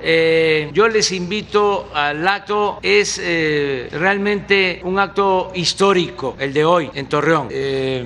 yo 0.74 0.88
les 0.88 1.12
invito 1.12 1.90
al 1.94 2.28
acto, 2.28 2.80
es 2.82 3.18
realmente 3.92 4.82
un 4.84 5.00
acto 5.00 5.52
histórico 5.56 6.36
el 6.40 6.54
de 6.54 6.66
hoy 6.66 6.90
en 6.94 7.08
Torreón, 7.08 7.50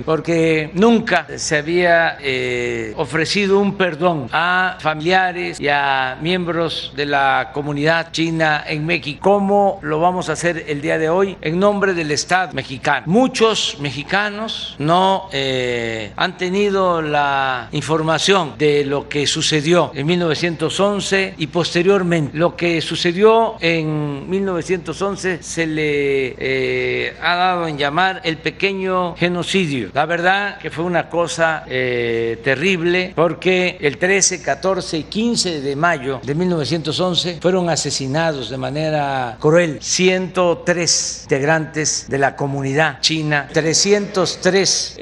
porque 0.04 0.70
nunca 0.74 1.26
se 1.36 1.56
había 1.56 2.18
eh, 2.20 2.92
ofrecido 3.32 3.60
un 3.60 3.78
perdón 3.78 4.28
a 4.30 4.76
familiares 4.78 5.58
y 5.58 5.66
a 5.66 6.18
miembros 6.20 6.92
de 6.94 7.06
la 7.06 7.50
comunidad 7.54 8.12
china 8.12 8.62
en 8.66 8.84
México. 8.84 9.20
¿Cómo 9.22 9.80
lo 9.80 10.00
vamos 10.00 10.28
a 10.28 10.32
hacer 10.32 10.66
el 10.68 10.82
día 10.82 10.98
de 10.98 11.08
hoy? 11.08 11.38
En 11.40 11.58
nombre 11.58 11.94
del 11.94 12.10
Estado 12.10 12.52
mexicano. 12.52 13.04
Muchos 13.06 13.78
mexicanos 13.80 14.76
no 14.78 15.30
eh, 15.32 16.12
han 16.14 16.36
tenido 16.36 17.00
la 17.00 17.68
información 17.72 18.52
de 18.58 18.84
lo 18.84 19.08
que 19.08 19.26
sucedió 19.26 19.92
en 19.94 20.06
1911 20.08 21.36
y 21.38 21.46
posteriormente. 21.46 22.36
Lo 22.36 22.54
que 22.54 22.82
sucedió 22.82 23.54
en 23.60 24.28
1911 24.28 25.42
se 25.42 25.66
le 25.66 26.34
eh, 26.38 27.16
ha 27.22 27.34
dado 27.36 27.66
en 27.66 27.78
llamar 27.78 28.20
el 28.24 28.36
pequeño 28.36 29.16
genocidio. 29.16 29.88
La 29.94 30.04
verdad 30.04 30.58
que 30.58 30.68
fue 30.68 30.84
una 30.84 31.08
cosa 31.08 31.64
eh, 31.66 32.38
terrible 32.44 33.14
porque 33.22 33.78
el 33.80 33.98
13, 33.98 34.42
14 34.42 34.98
y 34.98 35.04
15 35.04 35.60
de 35.60 35.76
mayo 35.76 36.20
de 36.24 36.34
1911 36.34 37.38
fueron 37.40 37.70
asesinados 37.70 38.50
de 38.50 38.56
manera 38.56 39.36
cruel 39.38 39.78
103 39.80 41.20
integrantes 41.22 42.06
de 42.08 42.18
la 42.18 42.34
comunidad 42.34 43.00
china, 43.00 43.48
303, 43.52 44.94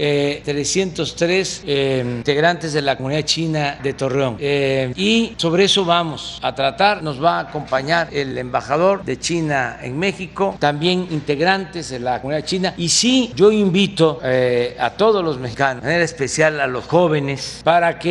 303 0.44 1.62
eh, 1.64 1.66
eh, 1.66 2.04
integrantes 2.18 2.74
de 2.74 2.82
la 2.82 2.98
comunidad 2.98 3.22
china 3.22 3.78
de 3.82 3.94
Torreón. 3.94 4.36
Eh, 4.38 4.92
y 4.96 5.32
sobre 5.38 5.64
eso 5.64 5.86
vamos 5.86 6.40
a 6.42 6.54
tratar, 6.54 7.02
nos 7.02 7.24
va 7.24 7.38
a 7.38 7.48
acompañar 7.48 8.10
el 8.12 8.36
embajador 8.36 9.02
de 9.02 9.18
China 9.18 9.78
en 9.80 9.98
México, 9.98 10.58
también 10.58 11.08
integrantes 11.10 11.88
de 11.88 12.00
la 12.00 12.20
comunidad 12.20 12.44
china. 12.44 12.74
Y 12.76 12.90
sí, 12.90 13.32
yo 13.34 13.50
invito 13.50 14.20
a 14.78 14.90
todos 14.90 15.24
los 15.24 15.38
mexicanos, 15.38 15.82
de 15.82 15.88
manera 15.88 16.04
especial 16.04 16.60
a 16.60 16.66
los 16.66 16.84
jóvenes, 16.84 17.62
para 17.64 17.98
que 17.98 18.09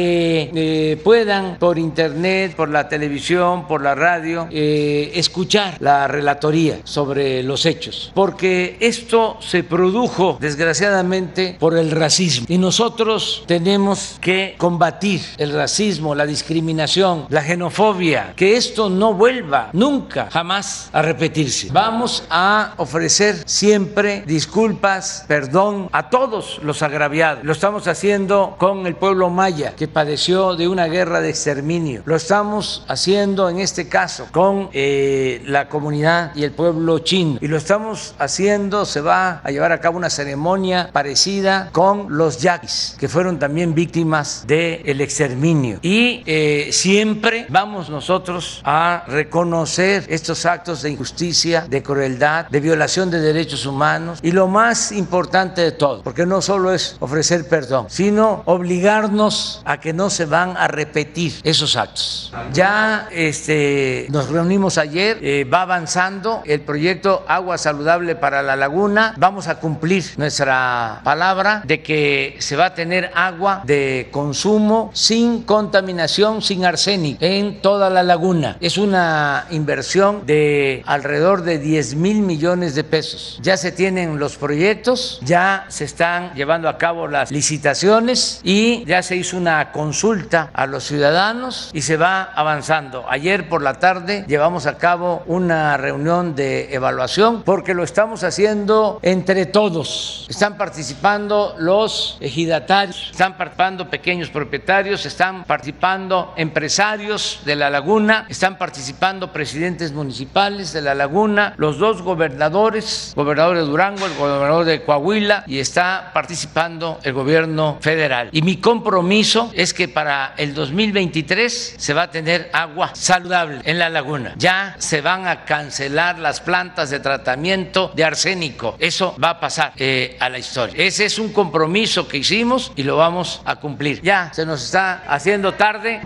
puedan 1.04 1.58
por 1.60 1.78
internet, 1.78 2.56
por 2.56 2.70
la 2.70 2.88
televisión, 2.88 3.68
por 3.68 3.82
la 3.82 3.96
radio, 3.96 4.48
escuchar 4.52 5.78
la 5.80 6.08
relatoría 6.08 6.80
sobre 6.84 7.44
los 7.44 7.66
hechos, 7.66 8.12
porque 8.14 8.78
esto 8.80 9.38
se 9.42 9.64
produjo 9.64 10.38
desgraciadamente 10.40 11.58
por 11.60 11.78
el 11.78 11.92
racismo 11.92 12.46
y 12.50 12.58
nosotros 12.58 13.44
tenemos 13.48 14.18
que 14.22 14.56
combatir 14.58 15.22
el 15.38 15.54
racismo, 15.54 16.16
la 16.16 16.26
discriminación, 16.26 17.26
la 17.30 17.44
xenofobia, 17.44 18.34
que 18.36 18.56
esto 18.56 18.90
no 18.90 19.14
vuelva 19.14 19.70
nunca, 19.74 20.30
jamás 20.32 20.90
a 20.94 21.02
repetirse. 21.02 21.70
Vamos 21.72 22.24
a 22.30 22.74
ofrecer 22.78 23.44
siempre 23.46 24.24
disculpas, 24.26 25.26
perdón 25.28 25.90
a 25.92 26.10
todos 26.10 26.60
los 26.64 26.82
agraviados. 26.82 27.44
Lo 27.44 27.52
estamos 27.52 27.88
haciendo 27.88 28.56
con 28.58 28.88
el 28.88 28.96
pueblo 28.96 29.30
maya 29.30 29.76
que 29.76 29.88
padeció 29.90 30.56
de 30.56 30.68
una 30.68 30.86
guerra 30.86 31.22
de 31.22 31.30
exterminio. 31.30 32.02
Lo 32.06 32.16
estamos 32.16 32.84
haciendo 32.88 33.50
en 33.50 33.60
este 33.60 33.88
caso 33.88 34.28
con 34.32 34.70
eh, 34.74 35.42
la 35.46 35.70
comunidad 35.70 36.36
y 36.36 36.44
el 36.44 36.52
pueblo 36.52 37.00
chino. 37.00 37.38
Y 37.42 37.48
lo 37.48 37.58
estamos 37.58 38.16
haciendo, 38.20 38.86
se 38.86 39.02
va 39.02 39.42
a 39.44 39.52
llevar 39.52 39.72
a 39.72 39.80
cabo 39.80 39.98
una 39.98 40.10
ceremonia 40.10 40.90
parecida 40.92 41.70
con 41.72 42.18
los 42.18 42.40
yaquis, 42.40 42.96
que 43.00 43.08
fueron 43.08 43.40
también 43.40 43.74
víctimas 43.74 44.46
del 44.48 45.02
exterminio. 45.02 45.80
Y 45.82 46.24
eh, 46.26 46.70
siempre 46.72 47.46
vamos 47.50 47.90
nosotros 47.90 48.62
a 48.64 49.04
reconocer 49.08 50.06
estos 50.10 50.46
actos 50.46 50.82
de 50.82 50.92
injusticia, 50.92 51.66
de 51.70 51.84
crueldad, 51.84 52.48
de 52.50 52.60
violación 52.60 53.10
de 53.12 53.20
derechos 53.20 53.66
humanos. 53.66 54.20
Y 54.22 54.32
lo 54.32 54.48
más 54.48 54.92
importante 54.92 55.62
de 55.62 55.72
todo, 55.72 56.04
porque 56.04 56.26
no 56.26 56.42
solo 56.42 56.74
es 56.74 56.98
ofrecer 57.00 57.48
perdón, 57.48 57.88
sino 57.90 58.44
obligarnos 58.46 59.62
que 59.78 59.94
no 59.94 60.10
se 60.10 60.26
van 60.26 60.58
a 60.58 60.68
repetir 60.68 61.34
esos 61.44 61.76
actos. 61.76 62.34
Ya 62.54 63.08
este, 63.12 64.08
nos 64.10 64.30
reunimos 64.30 64.78
ayer, 64.78 65.20
eh, 65.22 65.46
va 65.46 65.62
avanzando 65.62 66.42
el 66.46 66.62
proyecto 66.62 67.26
Agua 67.28 67.58
Saludable 67.58 68.16
para 68.16 68.42
la 68.42 68.56
Laguna. 68.56 69.14
Vamos 69.18 69.48
a 69.48 69.60
cumplir 69.60 70.04
nuestra 70.18 71.02
palabra 71.04 71.62
de 71.66 71.82
que 71.82 72.38
se 72.40 72.56
va 72.56 72.68
a 72.68 72.74
tener 72.74 73.12
agua 73.14 73.62
de 73.66 74.10
consumo 74.12 74.92
sin 74.94 75.44
contaminación, 75.44 76.42
sin 76.42 76.66
arsénico 76.66 77.24
en 77.24 77.62
toda 77.62 77.90
la 77.90 78.04
laguna. 78.04 78.58
Es 78.60 78.78
una 78.78 79.46
inversión 79.52 80.26
de 80.26 80.84
alrededor 80.86 81.44
de 81.44 81.60
10 81.60 81.96
mil 81.96 82.22
millones 82.22 82.76
de 82.76 82.84
pesos. 82.84 83.40
Ya 83.42 83.58
se 83.58 83.72
tienen 83.72 84.20
los 84.20 84.38
proyectos, 84.38 85.20
ya 85.24 85.66
se 85.70 85.86
están 85.86 86.34
llevando 86.34 86.70
a 86.70 86.78
cabo 86.78 87.08
las 87.08 87.32
licitaciones 87.32 88.42
y 88.44 88.86
ya 88.86 89.04
se 89.04 89.16
hizo 89.16 89.38
una 89.38 89.59
consulta 89.72 90.50
a 90.54 90.66
los 90.66 90.86
ciudadanos 90.86 91.70
y 91.74 91.82
se 91.82 91.98
va 91.98 92.24
avanzando. 92.24 93.06
Ayer 93.10 93.50
por 93.50 93.62
la 93.62 93.76
tarde 93.76 94.26
llevamos 94.28 94.66
a 94.66 94.78
cabo 94.78 95.24
una 95.28 95.78
reunión 95.78 96.36
de 96.36 96.74
evaluación 96.74 97.44
porque 97.44 97.74
lo 97.74 97.84
estamos 97.84 98.24
haciendo 98.24 99.00
entre 99.02 99.46
todos. 99.46 100.26
Están 100.30 100.58
participando 100.58 101.56
los 101.58 102.18
ejidatarios, 102.20 103.10
están 103.12 103.38
participando 103.38 103.90
pequeños 103.90 104.30
propietarios, 104.30 105.06
están 105.06 105.44
participando 105.44 106.34
empresarios 106.36 107.42
de 107.46 107.56
la 107.56 107.70
laguna, 107.70 108.26
están 108.30 108.58
participando 108.58 109.32
presidentes 109.32 109.92
municipales 109.92 110.74
de 110.74 110.82
la 110.82 110.96
laguna, 110.96 111.54
los 111.58 111.78
dos 111.78 112.02
gobernadores, 112.02 113.14
gobernador 113.16 113.58
de 113.58 113.64
Durango, 113.64 114.06
el 114.06 114.16
gobernador 114.16 114.66
de 114.66 114.84
Coahuila 114.84 115.44
y 115.48 115.60
está 115.60 116.12
participando 116.14 117.00
el 117.04 117.14
gobierno 117.14 117.78
federal. 117.82 118.30
Y 118.32 118.42
mi 118.42 118.58
compromiso 118.58 119.49
es 119.54 119.74
que 119.74 119.88
para 119.88 120.34
el 120.38 120.54
2023 120.54 121.76
se 121.78 121.94
va 121.94 122.04
a 122.04 122.12
tener 122.12 122.50
agua 122.54 122.92
saludable 122.94 123.62
en 123.64 123.80
la 123.80 123.90
laguna. 123.90 124.34
Ya 124.38 124.76
se 124.80 125.02
van 125.02 125.28
a 125.28 125.46
cancelar 125.46 126.20
las 126.20 126.42
plantas 126.42 126.90
de 126.90 127.00
tratamiento 127.00 127.92
de 127.96 128.04
arsénico. 128.04 128.76
Eso 128.80 129.16
va 129.22 129.32
a 129.32 129.40
pasar 129.40 129.74
eh, 129.78 130.18
a 130.20 130.30
la 130.30 130.40
historia. 130.40 130.76
Ese 130.84 131.06
es 131.06 131.20
un 131.20 131.32
compromiso 131.34 132.08
que 132.08 132.18
hicimos 132.18 132.72
y 132.76 132.84
lo 132.84 132.98
vamos 132.98 133.42
a 133.46 133.58
cumplir. 133.58 134.02
Ya 134.02 134.32
se 134.34 134.46
nos 134.46 134.64
está 134.64 135.04
haciendo 135.08 135.54
tarde. 135.54 136.02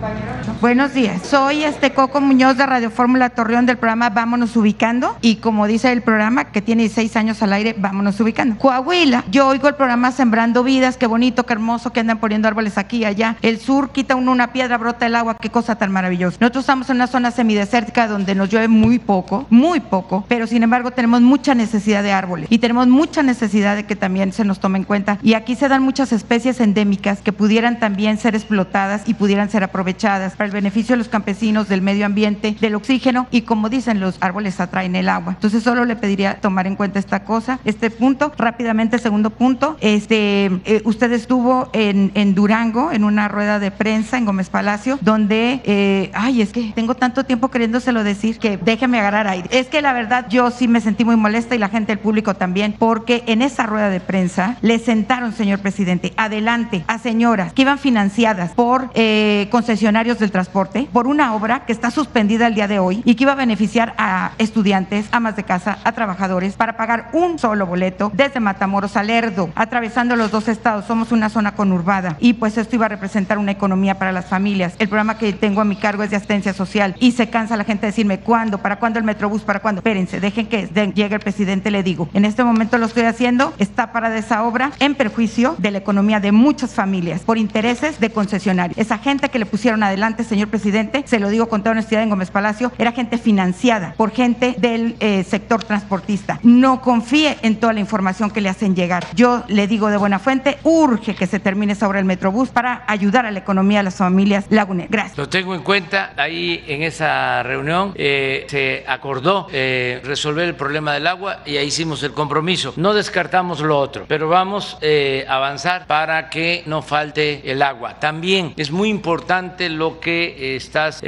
Buenos 0.62 0.94
días. 0.94 1.22
Soy 1.24 1.64
este 1.64 1.92
Coco 1.94 2.22
Muñoz 2.22 2.58
de 2.58 2.66
Radio 2.66 2.90
Fórmula 2.90 3.30
Torreón 3.30 3.66
del 3.66 3.78
programa 3.78 4.10
Vámonos 4.10 4.56
Ubicando 4.56 5.18
y 5.22 5.38
como 5.38 5.68
dice 5.68 5.92
el 5.92 6.02
programa 6.02 6.52
que 6.52 6.62
tiene 6.62 6.88
seis 6.90 7.16
años 7.16 7.42
al 7.42 7.54
aire, 7.54 7.76
Vámonos 7.78 8.20
Ubicando. 8.20 8.58
Coahuila, 8.58 9.24
yo 9.30 9.48
oigo 9.48 9.68
el 9.68 9.76
programa 9.76 10.12
Sembrando 10.12 10.64
Vidas, 10.64 10.98
qué 10.98 11.08
bonito, 11.08 11.46
qué 11.46 11.54
hermoso 11.54 11.92
que 11.92 12.00
andan 12.00 12.20
poniendo 12.20 12.48
árboles 12.48 12.78
aquí 12.78 12.98
y 12.98 13.06
allá. 13.06 13.33
El 13.42 13.60
sur 13.60 13.92
quita 13.92 14.16
uno 14.16 14.32
una 14.32 14.54
piedra, 14.54 14.78
brota 14.78 15.06
el 15.06 15.16
agua, 15.16 15.38
qué 15.38 15.50
cosa 15.50 15.76
tan 15.76 15.92
maravillosa. 15.92 16.38
Nosotros 16.40 16.64
estamos 16.64 16.90
en 16.90 16.98
una 16.98 17.08
zona 17.08 17.32
semidesértica 17.32 18.08
donde 18.08 18.36
nos 18.36 18.50
llueve 18.50 18.68
muy 18.68 19.00
poco, 19.00 19.46
muy 19.50 19.80
poco, 19.80 20.26
pero 20.28 20.48
sin 20.48 20.64
embargo 20.64 20.92
tenemos 20.92 21.22
mucha 21.22 21.56
necesidad 21.56 22.04
de 22.04 22.12
árboles 22.12 22.48
y 22.50 22.60
tenemos 22.60 22.88
mucha 22.88 23.24
necesidad 23.24 23.76
de 23.76 23.86
que 23.86 23.96
también 23.96 24.32
se 24.34 24.46
nos 24.46 24.60
tome 24.60 24.80
en 24.80 24.86
cuenta. 24.86 25.20
Y 25.22 25.34
aquí 25.34 25.56
se 25.56 25.68
dan 25.68 25.84
muchas 25.84 26.12
especies 26.12 26.60
endémicas 26.60 27.22
que 27.22 27.34
pudieran 27.34 27.80
también 27.80 28.18
ser 28.18 28.36
explotadas 28.36 29.04
y 29.06 29.14
pudieran 29.14 29.50
ser 29.50 29.64
aprovechadas 29.64 30.34
para 30.34 30.48
el 30.48 30.52
beneficio 30.52 30.94
de 30.94 30.98
los 30.98 31.10
campesinos, 31.10 31.70
del 31.70 31.82
medio 31.82 32.06
ambiente, 32.06 32.56
del 32.60 32.76
oxígeno 32.76 33.28
y 33.32 33.42
como 33.42 33.70
dicen, 33.70 34.00
los 34.00 34.18
árboles 34.22 34.60
atraen 34.60 34.96
el 34.96 35.10
agua. 35.10 35.34
Entonces 35.34 35.64
solo 35.64 35.86
le 35.86 35.96
pediría 35.96 36.40
tomar 36.42 36.68
en 36.68 36.76
cuenta 36.76 37.00
esta 37.00 37.24
cosa, 37.24 37.60
este 37.66 37.90
punto. 37.90 38.32
Rápidamente, 38.38 38.98
segundo 39.00 39.30
punto, 39.30 39.78
este, 39.82 40.46
eh, 40.66 40.82
usted 40.86 41.12
estuvo 41.12 41.70
en, 41.74 42.12
en, 42.14 42.36
Durango 42.36 42.92
en 42.92 43.04
una 43.04 43.23
rueda 43.28 43.60
de 43.60 43.72
prensa 43.72 44.18
en 44.18 44.26
Gómez 44.26 44.50
Palacio 44.50 44.98
donde, 45.02 45.62
eh, 45.64 46.12
ay, 46.14 46.42
es 46.42 46.52
que 46.52 46.72
tengo 46.74 46.96
tanto 46.96 47.24
tiempo 47.24 47.50
queriéndoselo 47.50 48.04
decir 48.04 48.40
que 48.40 48.58
déjeme 48.58 49.00
agarrar 49.00 49.28
aire. 49.28 49.50
Es 49.52 49.68
que 49.68 49.82
la 49.82 49.94
verdad 49.94 50.26
yo 50.30 50.52
sí 50.52 50.68
me 50.68 50.82
sentí 50.82 51.06
muy 51.06 51.16
molesta 51.16 51.56
y 51.56 51.60
la 51.60 51.70
gente 51.70 51.92
del 51.94 52.00
público 52.00 52.36
también, 52.36 52.76
porque 52.78 53.24
en 53.28 53.42
esa 53.42 53.66
rueda 53.66 53.90
de 53.90 54.00
prensa 54.00 54.58
le 54.62 54.80
sentaron, 54.80 55.34
señor 55.34 55.60
presidente, 55.60 56.14
adelante 56.18 56.84
a 56.88 57.00
señoras 57.00 57.54
que 57.54 57.64
iban 57.64 57.80
financiadas 57.80 58.52
por 58.52 58.90
eh, 58.94 59.48
concesionarios 59.52 60.20
del 60.20 60.32
transporte, 60.32 60.88
por 60.92 61.08
una 61.08 61.34
obra 61.36 61.66
que 61.66 61.72
está 61.72 61.92
suspendida 61.92 62.48
el 62.48 62.56
día 62.56 62.68
de 62.68 62.80
hoy 62.80 63.02
y 63.06 63.16
que 63.16 63.24
iba 63.24 63.34
a 63.34 63.36
beneficiar 63.36 63.94
a 63.98 64.32
estudiantes, 64.38 65.08
amas 65.12 65.36
de 65.36 65.44
casa, 65.44 65.80
a 65.84 65.92
trabajadores, 65.92 66.56
para 66.56 66.78
pagar 66.78 67.10
un 67.14 67.40
solo 67.40 67.66
boleto 67.66 68.12
desde 68.14 68.40
Matamoros 68.40 68.98
a 68.98 69.04
Lerdo, 69.04 69.50
atravesando 69.56 70.16
los 70.16 70.32
dos 70.32 70.48
estados. 70.48 70.86
Somos 70.86 71.12
una 71.12 71.30
zona 71.30 71.54
conurbada 71.54 72.18
y 72.20 72.34
pues 72.34 72.58
esto 72.58 72.76
iba 72.76 72.86
a 72.86 72.90
representar 72.90 73.13
una 73.38 73.52
economía 73.52 74.00
para 74.00 74.12
las 74.12 74.26
familias. 74.26 74.74
El 74.80 74.88
programa 74.88 75.18
que 75.18 75.34
tengo 75.34 75.62
a 75.62 75.66
mi 75.66 75.76
cargo 75.76 76.04
es 76.04 76.10
de 76.10 76.16
asistencia 76.16 76.54
social 76.54 76.96
y 77.00 77.12
se 77.12 77.30
cansa 77.30 77.58
la 77.58 77.64
gente 77.64 77.82
de 77.82 77.92
decirme 77.92 78.20
cuándo, 78.20 78.58
para 78.58 78.78
cuándo 78.78 79.00
el 79.00 79.06
Metrobús, 79.06 79.44
para 79.44 79.60
cuándo. 79.60 79.80
Espérense, 79.80 80.20
dejen 80.20 80.48
que 80.48 80.68
llegue 80.96 81.16
el 81.16 81.22
presidente, 81.22 81.72
le 81.72 81.84
digo. 81.84 82.10
En 82.14 82.26
este 82.26 82.44
momento 82.44 82.78
lo 82.78 82.88
estoy 82.88 83.04
haciendo, 83.04 83.54
está 83.60 83.92
parada 83.92 84.18
esa 84.18 84.44
obra 84.44 84.72
en 84.80 84.96
perjuicio 84.96 85.56
de 85.60 85.72
la 85.72 85.78
economía 85.78 86.20
de 86.20 86.32
muchas 86.32 86.74
familias 86.74 87.22
por 87.22 87.38
intereses 87.38 88.00
de 88.00 88.10
concesionarios. 88.10 88.78
Esa 88.78 88.98
gente 88.98 89.30
que 89.30 89.40
le 89.40 89.46
pusieron 89.46 89.84
adelante, 89.84 90.24
señor 90.24 90.48
presidente, 90.48 91.04
se 91.06 91.20
lo 91.20 91.30
digo 91.30 91.48
con 91.48 91.62
toda 91.62 91.72
honestidad 91.72 92.04
en 92.04 92.10
Gómez 92.10 92.32
Palacio, 92.32 92.72
era 92.78 92.92
gente 92.92 93.18
financiada 93.18 93.94
por 93.96 94.12
gente 94.12 94.56
del 94.58 94.96
eh, 95.00 95.24
sector 95.24 95.64
transportista. 95.64 96.40
No 96.44 96.82
confíe 96.82 97.38
en 97.42 97.58
toda 97.58 97.74
la 97.74 97.80
información 97.80 98.32
que 98.32 98.42
le 98.42 98.50
hacen 98.50 98.76
llegar. 98.76 99.06
Yo 99.14 99.44
le 99.48 99.68
digo 99.68 99.90
de 99.90 99.98
buena 99.98 100.20
fuente, 100.20 100.58
urge 100.64 101.16
que 101.16 101.28
se 101.28 101.40
termine 101.40 101.74
esa 101.74 101.88
obra 101.88 102.00
del 102.00 102.06
Metrobús 102.06 102.50
para 102.50 102.84
ayudar 102.88 103.03
a 103.12 103.32
la 103.32 103.40
economía 103.40 103.80
de 103.80 103.84
las 103.84 103.96
familias 103.96 104.46
laguneras. 104.50 104.92
Gracias. 104.92 105.18
Lo 105.18 105.30
tengo 105.30 105.56
en 105.56 105.62
cuenta. 105.62 106.14
Ahí 106.18 106.64
en 106.68 106.84
esa 106.84 107.44
reunión 107.44 107.94
eh, 107.96 108.46
se 108.48 108.84
acordó 108.88 109.48
eh, 109.52 110.02
resolver 110.04 110.48
el 110.48 110.56
problema 110.56 110.94
del 110.94 111.08
agua 111.08 111.40
y 111.46 111.58
ahí 111.58 111.68
hicimos 111.68 112.04
el 112.04 112.14
compromiso. 112.14 112.74
No 112.78 112.94
descartamos 112.94 113.60
lo 113.60 113.78
otro, 113.80 114.06
pero 114.08 114.30
vamos 114.30 114.78
eh, 114.82 115.26
a 115.28 115.36
avanzar 115.36 115.88
para 115.88 116.30
que 116.30 116.64
no 116.66 116.82
falte 116.82 117.42
el 117.50 117.62
agua. 117.62 118.00
También 118.00 118.54
es 118.58 118.72
muy 118.72 118.90
importante 118.90 119.70
lo 119.70 120.00
que 120.00 120.56
estás 120.56 121.02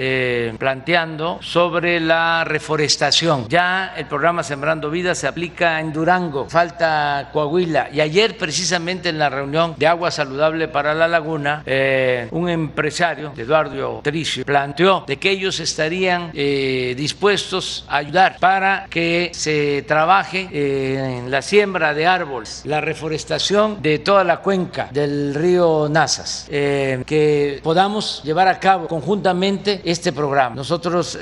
planteando 0.57 1.39
sobre 1.41 1.99
la 1.99 2.43
reforestación. 2.43 3.47
Ya 3.47 3.93
el 3.97 4.05
programa 4.05 4.43
Sembrando 4.43 4.89
Vida 4.89 5.15
se 5.15 5.27
aplica 5.27 5.79
en 5.79 5.93
Durango, 5.93 6.49
falta 6.49 7.29
Coahuila 7.31 7.89
y 7.91 8.01
ayer 8.01 8.37
precisamente 8.37 9.09
en 9.09 9.19
la 9.19 9.29
reunión 9.29 9.75
de 9.77 9.87
agua 9.87 10.11
saludable 10.11 10.67
para 10.67 10.93
la 10.93 11.07
laguna, 11.07 11.63
eh, 11.65 11.84
un 12.31 12.49
empresario, 12.49 13.33
Eduardo 13.35 14.01
Tricio, 14.03 14.45
planteó 14.45 15.03
de 15.07 15.17
que 15.17 15.31
ellos 15.31 15.59
estarían 15.59 16.31
eh, 16.33 16.93
dispuestos 16.97 17.85
a 17.87 17.97
ayudar 17.97 18.37
para 18.39 18.87
que 18.89 19.31
se 19.33 19.83
trabaje 19.87 20.47
eh, 20.51 21.19
en 21.19 21.31
la 21.31 21.41
siembra 21.41 21.93
de 21.93 22.07
árboles, 22.07 22.61
la 22.65 22.81
reforestación 22.81 23.81
de 23.81 23.99
toda 23.99 24.23
la 24.23 24.37
cuenca 24.37 24.89
del 24.91 25.33
río 25.33 25.87
Nazas, 25.89 26.47
que 26.49 27.59
podamos 27.63 28.21
llevar 28.23 28.47
a 28.47 28.59
cabo 28.59 28.87
conjuntamente 28.87 29.81
este 29.83 30.11
programa. 30.11 30.55
Nosotros 30.55 31.17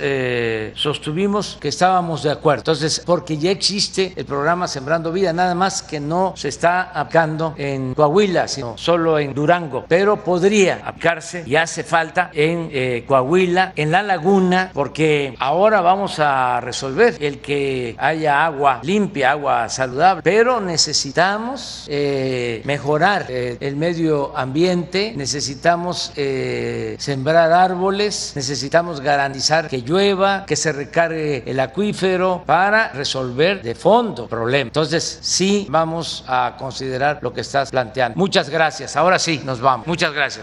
sostuvimos 0.76 1.58
que 1.60 1.70
estábamos 1.70 2.24
de 2.24 2.32
acuerdo. 2.32 2.62
Entonces, 2.62 3.02
porque 3.06 3.38
ya 3.38 3.52
existe 3.52 4.14
el 4.16 4.26
programa 4.26 4.68
Sembrando 4.68 5.12
Vida, 5.12 5.34
nada 5.34 5.56
más 5.56 5.82
que 5.82 6.00
no 6.00 6.34
se 6.36 6.50
está 6.50 6.92
aplicando 6.92 7.54
en 7.58 7.94
Coahuila, 7.94 8.48
sino 8.48 8.78
solo 8.78 9.20
en 9.20 9.34
Durango, 9.34 9.86
pero 9.88 10.24
podría 10.54 10.82
aplicarse 10.86 11.44
y 11.48 11.56
hace 11.56 11.84
falta 11.84 12.30
en 12.32 12.70
eh, 12.72 13.06
Coahuila, 13.08 13.74
en 13.76 13.92
la 13.92 14.04
laguna, 14.04 14.70
porque 14.72 15.36
ahora 15.40 15.82
vamos 15.82 16.20
a 16.20 16.62
resolver 16.62 17.18
el 17.20 17.40
que 17.40 17.96
haya 17.98 18.46
agua 18.46 18.80
limpia, 18.84 19.32
agua 19.32 19.68
saludable, 19.70 20.22
pero 20.22 20.62
necesitamos 20.62 21.88
eh, 21.90 22.62
mejorar 22.66 23.26
eh, 23.30 23.58
el 23.62 23.76
medio 23.76 24.38
ambiente, 24.38 25.14
necesitamos 25.16 26.12
sembrar 26.14 27.52
árboles, 27.52 28.34
necesitamos 28.36 29.02
garantizar 29.02 29.68
que 29.68 29.82
llueva, 29.82 30.46
que 30.46 30.56
se 30.56 30.72
recargue 30.72 31.44
el 31.48 31.60
acuífero 31.60 32.44
para 32.46 32.90
resolver 32.90 33.64
de 33.64 33.74
fondo 33.74 34.24
el 34.24 34.30
problema. 34.30 34.68
Entonces, 34.68 35.20
sí 35.22 35.66
vamos 35.70 36.24
a 36.28 36.56
considerar 36.60 37.20
lo 37.22 37.34
que 37.34 37.42
estás 37.42 37.72
planteando. 37.72 38.18
Muchas 38.18 38.50
gracias. 38.50 38.96
Ahora 38.96 39.18
sí, 39.18 39.42
nos 39.44 39.60
vamos. 39.60 39.88
Muchas 39.88 40.14
gracias. 40.14 40.34